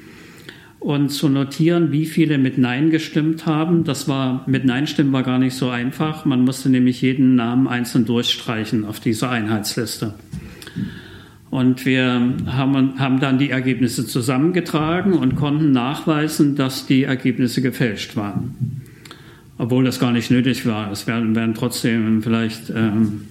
[0.79, 3.83] und zu notieren, wie viele mit Nein gestimmt haben.
[3.83, 6.25] Das war mit Nein stimmen war gar nicht so einfach.
[6.25, 10.13] Man musste nämlich jeden Namen einzeln durchstreichen auf dieser Einheitsliste.
[11.49, 18.15] Und wir haben, haben dann die Ergebnisse zusammengetragen und konnten nachweisen, dass die Ergebnisse gefälscht
[18.15, 18.82] waren.
[19.57, 20.91] Obwohl das gar nicht nötig war.
[20.91, 23.27] Es wären, wären trotzdem vielleicht ähm,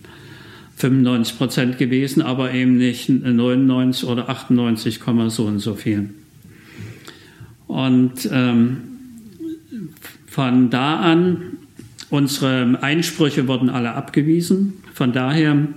[0.77, 6.11] 95 Prozent gewesen, aber eben nicht 99 oder 98, so und so viel.
[7.67, 8.79] Und ähm,
[10.27, 11.59] von da an,
[12.11, 14.75] unsere Einsprüche wurden alle abgewiesen.
[14.93, 15.69] Von daher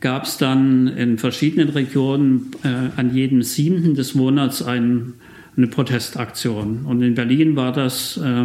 [0.00, 5.14] gab es dann in verschiedenen Regionen äh, an jedem siebten des Monats ein,
[5.56, 6.84] eine Protestaktion.
[6.84, 8.44] Und in Berlin war das äh,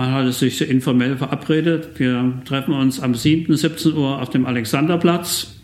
[0.00, 1.98] man hatte sich so informell verabredet.
[1.98, 3.54] Wir treffen uns am 7.
[3.54, 5.60] 17 Uhr auf dem Alexanderplatz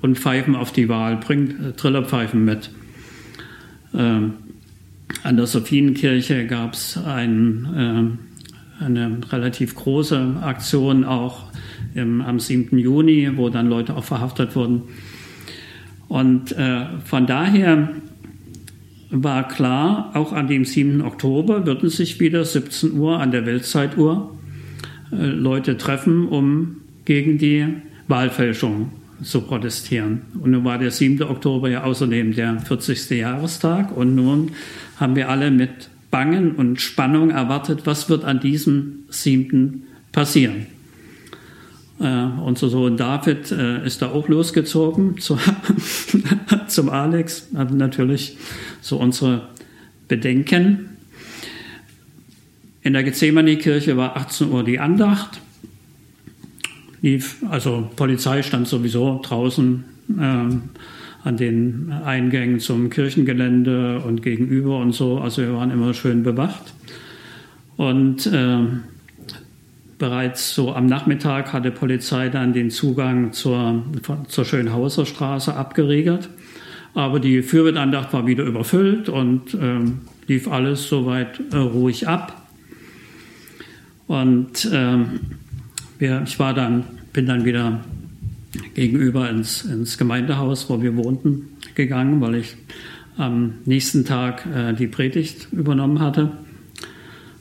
[0.00, 1.16] und pfeifen auf die Wahl.
[1.16, 2.70] Bringt äh, Trillerpfeifen mit.
[3.92, 4.34] Ähm,
[5.24, 8.16] an der Sophienkirche gab es ein,
[8.80, 11.50] äh, eine relativ große Aktion auch
[11.96, 12.78] im, am 7.
[12.78, 14.82] Juni, wo dann Leute auch verhaftet wurden.
[16.06, 17.88] Und äh, von daher
[19.22, 21.00] war klar, auch an dem 7.
[21.02, 24.36] Oktober würden sich wieder 17 Uhr an der Weltzeituhr
[25.12, 27.66] äh, Leute treffen, um gegen die
[28.08, 28.90] Wahlfälschung
[29.22, 30.22] zu protestieren.
[30.40, 31.22] Und nun war der 7.
[31.22, 33.10] Oktober ja außerdem der 40.
[33.10, 34.50] Jahrestag und nun
[34.96, 39.84] haben wir alle mit Bangen und Spannung erwartet, was wird an diesem 7.
[40.12, 40.66] passieren.
[42.04, 45.38] Äh, unser Sohn David äh, ist da auch losgezogen zu,
[46.68, 48.36] zum Alex, hat natürlich
[48.82, 49.48] so unsere
[50.06, 50.90] Bedenken.
[52.82, 55.40] In der Gethsemane-Kirche war 18 Uhr die Andacht.
[57.00, 64.92] Lief, also Polizei stand sowieso draußen äh, an den Eingängen zum Kirchengelände und gegenüber und
[64.92, 65.20] so.
[65.20, 66.74] Also wir waren immer schön bewacht.
[67.78, 68.58] Und äh,
[70.04, 73.82] bereits so am Nachmittag hatte Polizei dann den Zugang zur,
[74.28, 76.28] zur Schönhauser Straße abgeriegelt.
[76.92, 82.46] Aber die Fürbitandacht war wieder überfüllt und ähm, lief alles soweit äh, ruhig ab.
[84.06, 85.20] Und ähm,
[85.98, 86.84] wir, ich war dann,
[87.14, 87.80] bin dann wieder
[88.74, 92.56] gegenüber ins, ins Gemeindehaus, wo wir wohnten, gegangen, weil ich
[93.16, 96.30] am nächsten Tag äh, die Predigt übernommen hatte,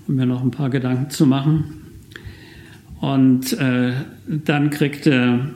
[0.07, 1.83] um mir noch ein paar Gedanken zu machen.
[3.04, 3.91] Und äh,
[4.28, 5.49] dann kriegte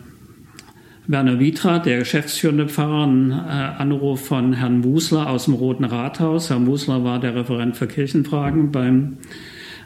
[1.08, 6.50] Werner Witra, der geschäftsführende Pfarrer, einen äh, Anruf von Herrn Musler aus dem Roten Rathaus.
[6.50, 9.20] Herr Musler war der Referent für Kirchenfragen beim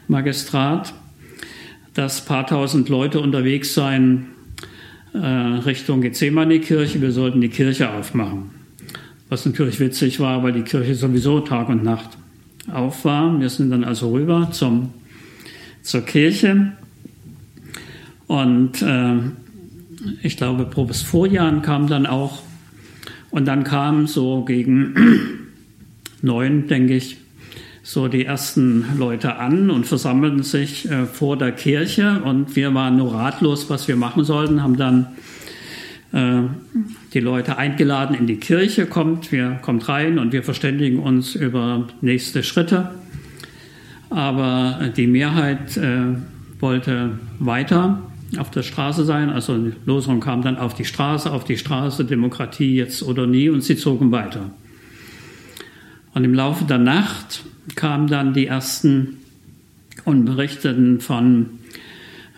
[0.08, 0.92] Magistrat,
[1.94, 4.26] dass ein paar tausend Leute unterwegs seien
[5.14, 7.00] äh, Richtung Gethsemane-Kirche.
[7.00, 8.50] Wir sollten die Kirche aufmachen.
[9.28, 12.18] Was natürlich witzig war, weil die Kirche sowieso Tag und Nacht
[12.72, 13.38] auf war.
[13.38, 14.94] Wir sind dann also rüber zum
[15.82, 16.72] zur Kirche.
[18.32, 19.16] Und äh,
[20.22, 22.40] ich glaube, Probes Vorjahren kam dann auch.
[23.30, 24.94] Und dann kam so gegen
[26.22, 27.18] neun, denke ich,
[27.82, 32.22] so die ersten Leute an und versammelten sich äh, vor der Kirche.
[32.24, 35.08] Und wir waren nur ratlos, was wir machen sollten, haben dann
[36.12, 36.48] äh,
[37.12, 41.86] die Leute eingeladen in die Kirche, kommt, wir kommt rein und wir verständigen uns über
[42.00, 42.92] nächste Schritte.
[44.08, 46.14] Aber die Mehrheit äh,
[46.60, 48.08] wollte weiter
[48.38, 49.30] auf der Straße sein.
[49.30, 53.48] Also die Losung kam dann auf die Straße, auf die Straße, Demokratie jetzt oder nie
[53.48, 54.50] und sie zogen weiter.
[56.14, 59.18] Und im Laufe der Nacht kamen dann die ersten
[60.04, 61.50] und berichteten von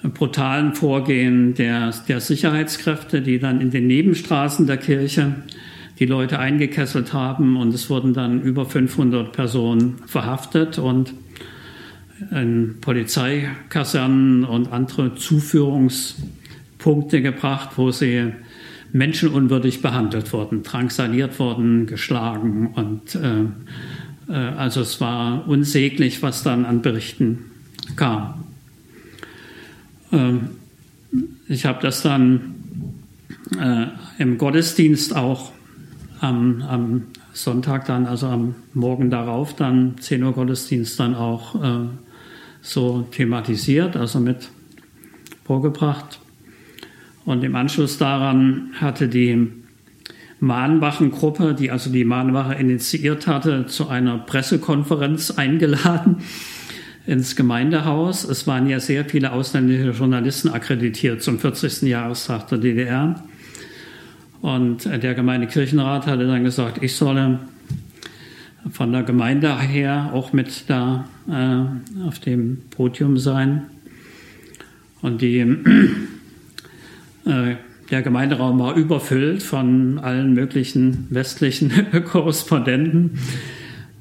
[0.02, 5.34] brutalen Vorgehen der, der Sicherheitskräfte, die dann in den Nebenstraßen der Kirche
[5.98, 11.14] die Leute eingekesselt haben und es wurden dann über 500 Personen verhaftet und
[12.30, 18.32] in Polizeikasernen und andere Zuführungspunkte gebracht, wo sie
[18.92, 23.44] menschenunwürdig behandelt wurden, drangsaliert wurden, geschlagen und äh,
[24.28, 27.50] äh, also es war unsäglich, was dann an Berichten
[27.96, 28.44] kam.
[30.12, 30.50] Ähm,
[31.48, 32.54] ich habe das dann
[33.58, 33.86] äh,
[34.18, 35.52] im Gottesdienst auch
[36.20, 37.02] am, am,
[37.32, 41.88] Sonntag dann, also am Morgen darauf, dann 10 Uhr Gottesdienst dann auch äh,
[42.64, 44.48] so thematisiert, also mit
[45.44, 46.18] vorgebracht.
[47.24, 49.48] Und im Anschluss daran hatte die
[50.40, 56.16] Mahnwachengruppe, die also die Mahnwache initiiert hatte, zu einer Pressekonferenz eingeladen
[57.06, 58.24] ins Gemeindehaus.
[58.24, 61.82] Es waren ja sehr viele ausländische Journalisten akkreditiert zum 40.
[61.82, 63.22] Jahrestag der DDR.
[64.40, 67.40] Und der Gemeindekirchenrat hatte dann gesagt, ich solle
[68.70, 73.62] von der Gemeinde her auch mit da äh, auf dem Podium sein.
[75.02, 75.38] Und die,
[77.26, 77.56] äh,
[77.90, 81.72] der Gemeinderaum war überfüllt von allen möglichen westlichen
[82.04, 83.18] Korrespondenten.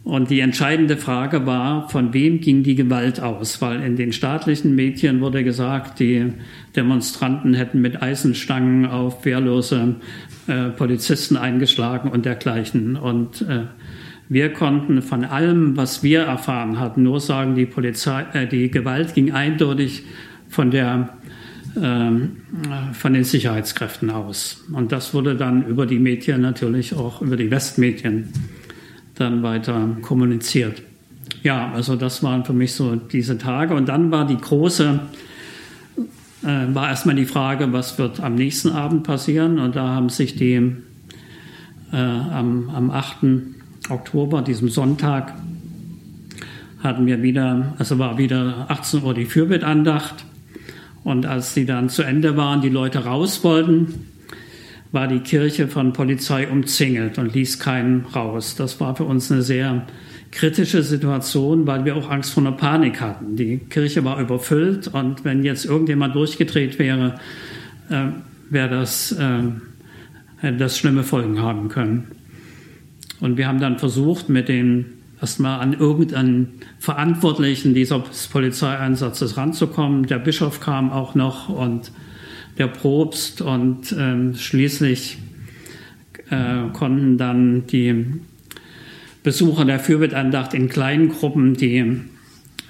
[0.04, 3.62] Und die entscheidende Frage war, von wem ging die Gewalt aus?
[3.62, 6.34] Weil in den staatlichen Medien wurde gesagt, die
[6.76, 9.96] Demonstranten hätten mit Eisenstangen auf wehrlose
[10.48, 12.98] äh, Polizisten eingeschlagen und dergleichen.
[12.98, 13.62] Und äh,
[14.30, 19.14] wir konnten von allem, was wir erfahren hatten, nur sagen, die Polizei, äh, die Gewalt
[19.14, 20.04] ging eindeutig
[20.50, 21.18] von der
[21.76, 22.38] ähm,
[22.94, 24.64] von den Sicherheitskräften aus.
[24.74, 28.30] Und das wurde dann über die Medien natürlich auch über die Westmedien
[29.16, 30.84] dann weiter kommuniziert.
[31.42, 33.74] Ja, also das waren für mich so diese Tage.
[33.74, 35.00] Und dann war die große,
[36.44, 39.60] äh, war erstmal die Frage, was wird am nächsten Abend passieren?
[39.60, 40.76] Und da haben sich die
[41.92, 43.26] äh, am, am 8.
[43.90, 45.34] Oktober, diesem Sonntag,
[46.82, 50.26] hatten wir wieder, also war wieder 18 Uhr die Fürbittandacht.
[51.04, 54.06] Und als sie dann zu Ende waren, die Leute raus wollten,
[54.92, 58.56] war die Kirche von Polizei umzingelt und ließ keinen raus.
[58.56, 59.86] Das war für uns eine sehr
[60.32, 63.36] kritische Situation, weil wir auch Angst vor einer Panik hatten.
[63.36, 67.16] Die Kirche war überfüllt und wenn jetzt irgendjemand durchgedreht wäre,
[67.90, 68.06] äh,
[68.50, 69.44] wäre das, äh,
[70.38, 72.23] hätte das schlimme Folgen haben können.
[73.24, 74.86] Und wir haben dann versucht, mit den
[75.22, 80.08] erstmal an irgendeinen Verantwortlichen dieses Polizeieinsatzes ranzukommen.
[80.08, 81.94] Der Bischof kam auch noch und
[82.58, 85.20] der Probst und ähm, schließlich
[86.32, 88.08] äh, konnten dann die
[89.24, 92.02] Besucher der Fürbittandacht in kleinen Gruppen die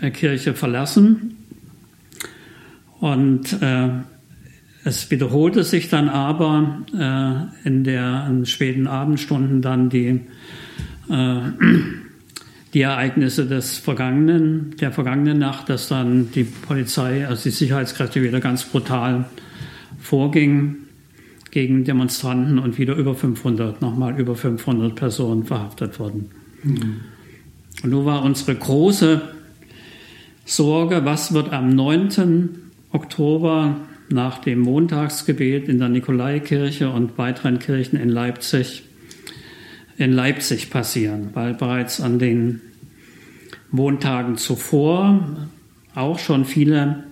[0.01, 1.36] äh, Kirche verlassen.
[2.99, 3.89] Und äh,
[4.84, 10.20] es wiederholte sich dann aber äh, in der in späten Abendstunden dann die,
[11.10, 11.38] äh,
[12.74, 18.42] die Ereignisse des vergangenen, der vergangenen Nacht, dass dann die Polizei, also die Sicherheitskräfte wieder
[18.42, 19.26] ganz brutal
[20.00, 20.76] vorging
[21.52, 26.30] gegen Demonstranten und wieder über 500, nochmal über 500 Personen verhaftet wurden.
[26.64, 27.02] Mhm.
[27.84, 29.22] Und nun war unsere große
[30.46, 32.50] Sorge, was wird am 9.
[32.92, 33.78] Oktober
[34.14, 38.84] nach dem Montagsgebet in der Nikolaikirche und weiteren Kirchen in Leipzig
[39.97, 42.61] in Leipzig passieren, weil bereits an den
[43.72, 45.47] Montagen zuvor
[45.95, 47.03] auch schon viele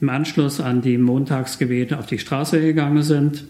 [0.00, 3.44] im Anschluss an die Montagsgebete auf die Straße gegangen sind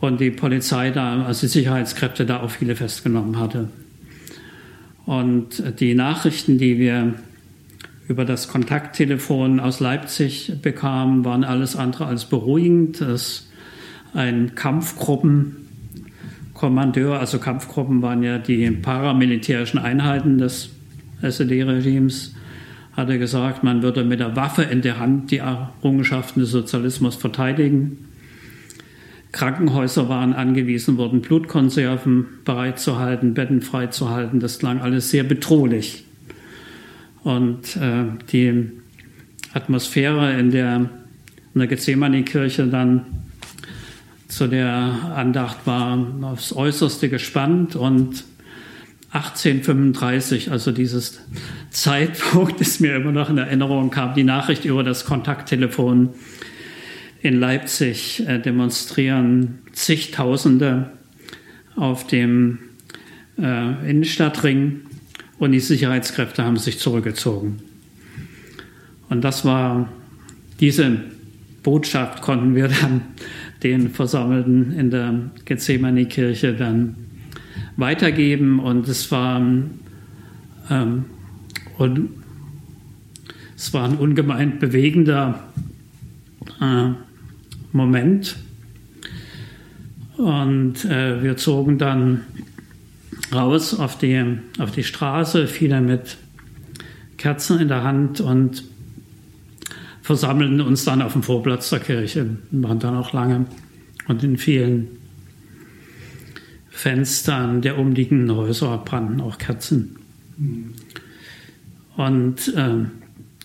[0.00, 3.68] und die Polizei da, also die Sicherheitskräfte da auch viele festgenommen hatte.
[5.04, 7.14] Und die Nachrichten, die wir
[8.08, 13.02] über das Kontakttelefon aus Leipzig bekamen, waren alles andere als beruhigend.
[13.02, 13.44] dass
[14.14, 20.70] ein Kampfgruppenkommandeur, also Kampfgruppen waren ja die paramilitärischen Einheiten des
[21.20, 22.34] SED-Regimes,
[22.92, 27.16] hat er gesagt, man würde mit der Waffe in der Hand die Errungenschaften des Sozialismus
[27.16, 28.06] verteidigen.
[29.30, 34.40] Krankenhäuser waren angewiesen worden, Blutkonserven bereitzuhalten, Betten freizuhalten.
[34.40, 36.07] Das klang alles sehr bedrohlich.
[37.28, 38.70] Und äh, die
[39.52, 40.88] Atmosphäre in der,
[41.52, 43.04] in der Gethsemane-Kirche dann
[44.28, 48.24] zu der Andacht war aufs Äußerste gespannt und
[49.12, 51.20] 1835, also dieses
[51.68, 56.14] Zeitpunkt ist mir immer noch in Erinnerung, kam die Nachricht über das Kontakttelefon
[57.20, 60.92] in Leipzig äh, demonstrieren zigtausende
[61.76, 62.58] auf dem
[63.38, 64.87] äh, Innenstadtring
[65.38, 67.58] und die Sicherheitskräfte haben sich zurückgezogen.
[69.08, 69.88] Und das war
[70.60, 70.98] diese
[71.62, 73.02] Botschaft konnten wir dann
[73.62, 76.94] den Versammelten in der Gethsemane-Kirche dann
[77.76, 79.40] weitergeben und es war,
[80.70, 81.04] ähm,
[81.76, 82.08] und
[83.56, 85.42] es war ein ungemein bewegender
[86.60, 86.90] äh,
[87.72, 88.36] Moment.
[90.16, 92.22] Und äh, wir zogen dann
[93.32, 96.16] raus auf die, auf die Straße, viele mit
[97.16, 98.64] Kerzen in der Hand und
[100.02, 103.46] versammelten uns dann auf dem Vorplatz der Kirche, waren dann auch lange
[104.06, 104.88] und in vielen
[106.70, 109.96] Fenstern der umliegenden Häuser brannten auch Kerzen.
[111.96, 112.86] Und äh,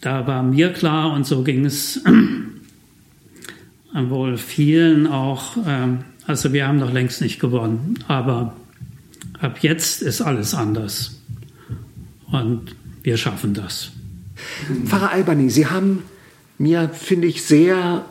[0.01, 2.01] da war mir klar, und so ging es
[3.93, 5.87] wohl vielen auch, äh,
[6.27, 8.55] also wir haben noch längst nicht gewonnen, aber
[9.43, 11.19] ab jetzt ist alles anders.
[12.31, 13.91] Und wir schaffen das.
[14.85, 16.03] Pfarrer Albani, Sie haben
[16.57, 18.05] mir, finde ich, sehr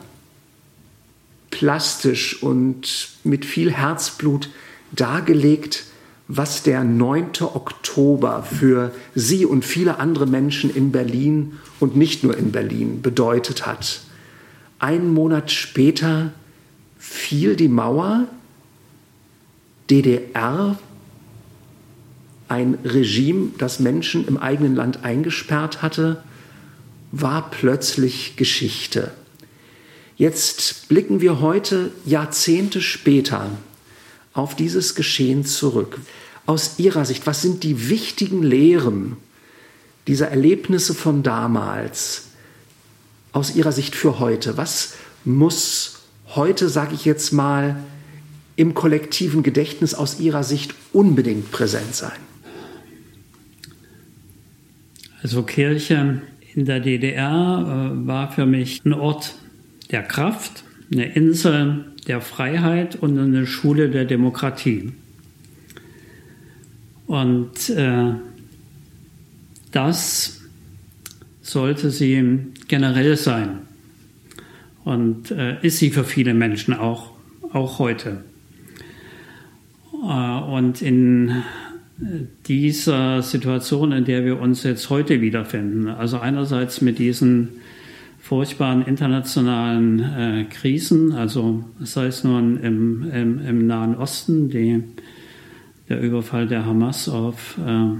[1.50, 4.48] plastisch und mit viel Herzblut
[4.92, 5.84] dargelegt,
[6.28, 7.30] was der 9.
[7.40, 13.66] Oktober für Sie und viele andere Menschen in Berlin und nicht nur in Berlin bedeutet
[13.66, 14.02] hat.
[14.78, 16.32] Einen Monat später
[16.98, 18.28] fiel die Mauer,
[19.90, 20.78] DDR,
[22.52, 26.22] ein Regime, das Menschen im eigenen Land eingesperrt hatte,
[27.10, 29.10] war plötzlich Geschichte.
[30.18, 33.50] Jetzt blicken wir heute Jahrzehnte später
[34.34, 35.98] auf dieses Geschehen zurück.
[36.44, 39.16] Aus Ihrer Sicht, was sind die wichtigen Lehren
[40.06, 42.24] dieser Erlebnisse von damals
[43.32, 44.58] aus Ihrer Sicht für heute?
[44.58, 44.92] Was
[45.24, 46.00] muss
[46.34, 47.82] heute, sage ich jetzt mal,
[48.56, 52.31] im kollektiven Gedächtnis aus Ihrer Sicht unbedingt präsent sein?
[55.22, 56.20] Also Kirche
[56.54, 59.36] in der DDR äh, war für mich ein Ort
[59.90, 64.92] der Kraft, eine Insel der Freiheit und eine Schule der Demokratie.
[67.06, 68.12] Und äh,
[69.70, 70.40] das
[71.40, 73.60] sollte sie generell sein.
[74.84, 77.12] Und äh, ist sie für viele Menschen auch,
[77.52, 78.24] auch heute.
[80.02, 81.42] Äh, und in
[82.46, 87.50] dieser Situation, in der wir uns jetzt heute wiederfinden, also einerseits mit diesen
[88.20, 94.82] furchtbaren internationalen äh, Krisen, also sei es nun im, im, im Nahen Osten, die,
[95.88, 97.96] der Überfall der Hamas auf äh,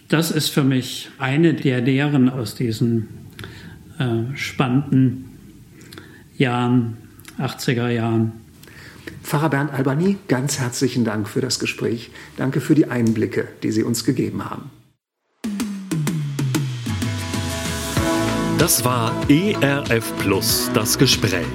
[0.07, 3.24] das ist für mich eine der Lehren aus diesen
[3.99, 5.25] äh, spannenden
[6.37, 6.97] Jahren,
[7.39, 8.33] 80er Jahren.
[9.23, 12.11] Pfarrer Bernd Albani, ganz herzlichen Dank für das Gespräch.
[12.37, 14.69] Danke für die Einblicke, die Sie uns gegeben haben.
[18.57, 21.45] Das war ERF Plus, das Gespräch.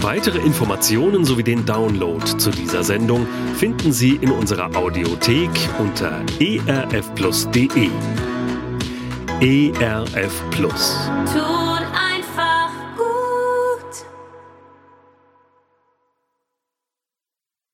[0.00, 6.24] Weitere Informationen sowie den Download zu dieser Sendung finden Sie in unserer Audiothek unter
[6.66, 7.90] erfplus.de.
[9.40, 11.57] ERF Plus.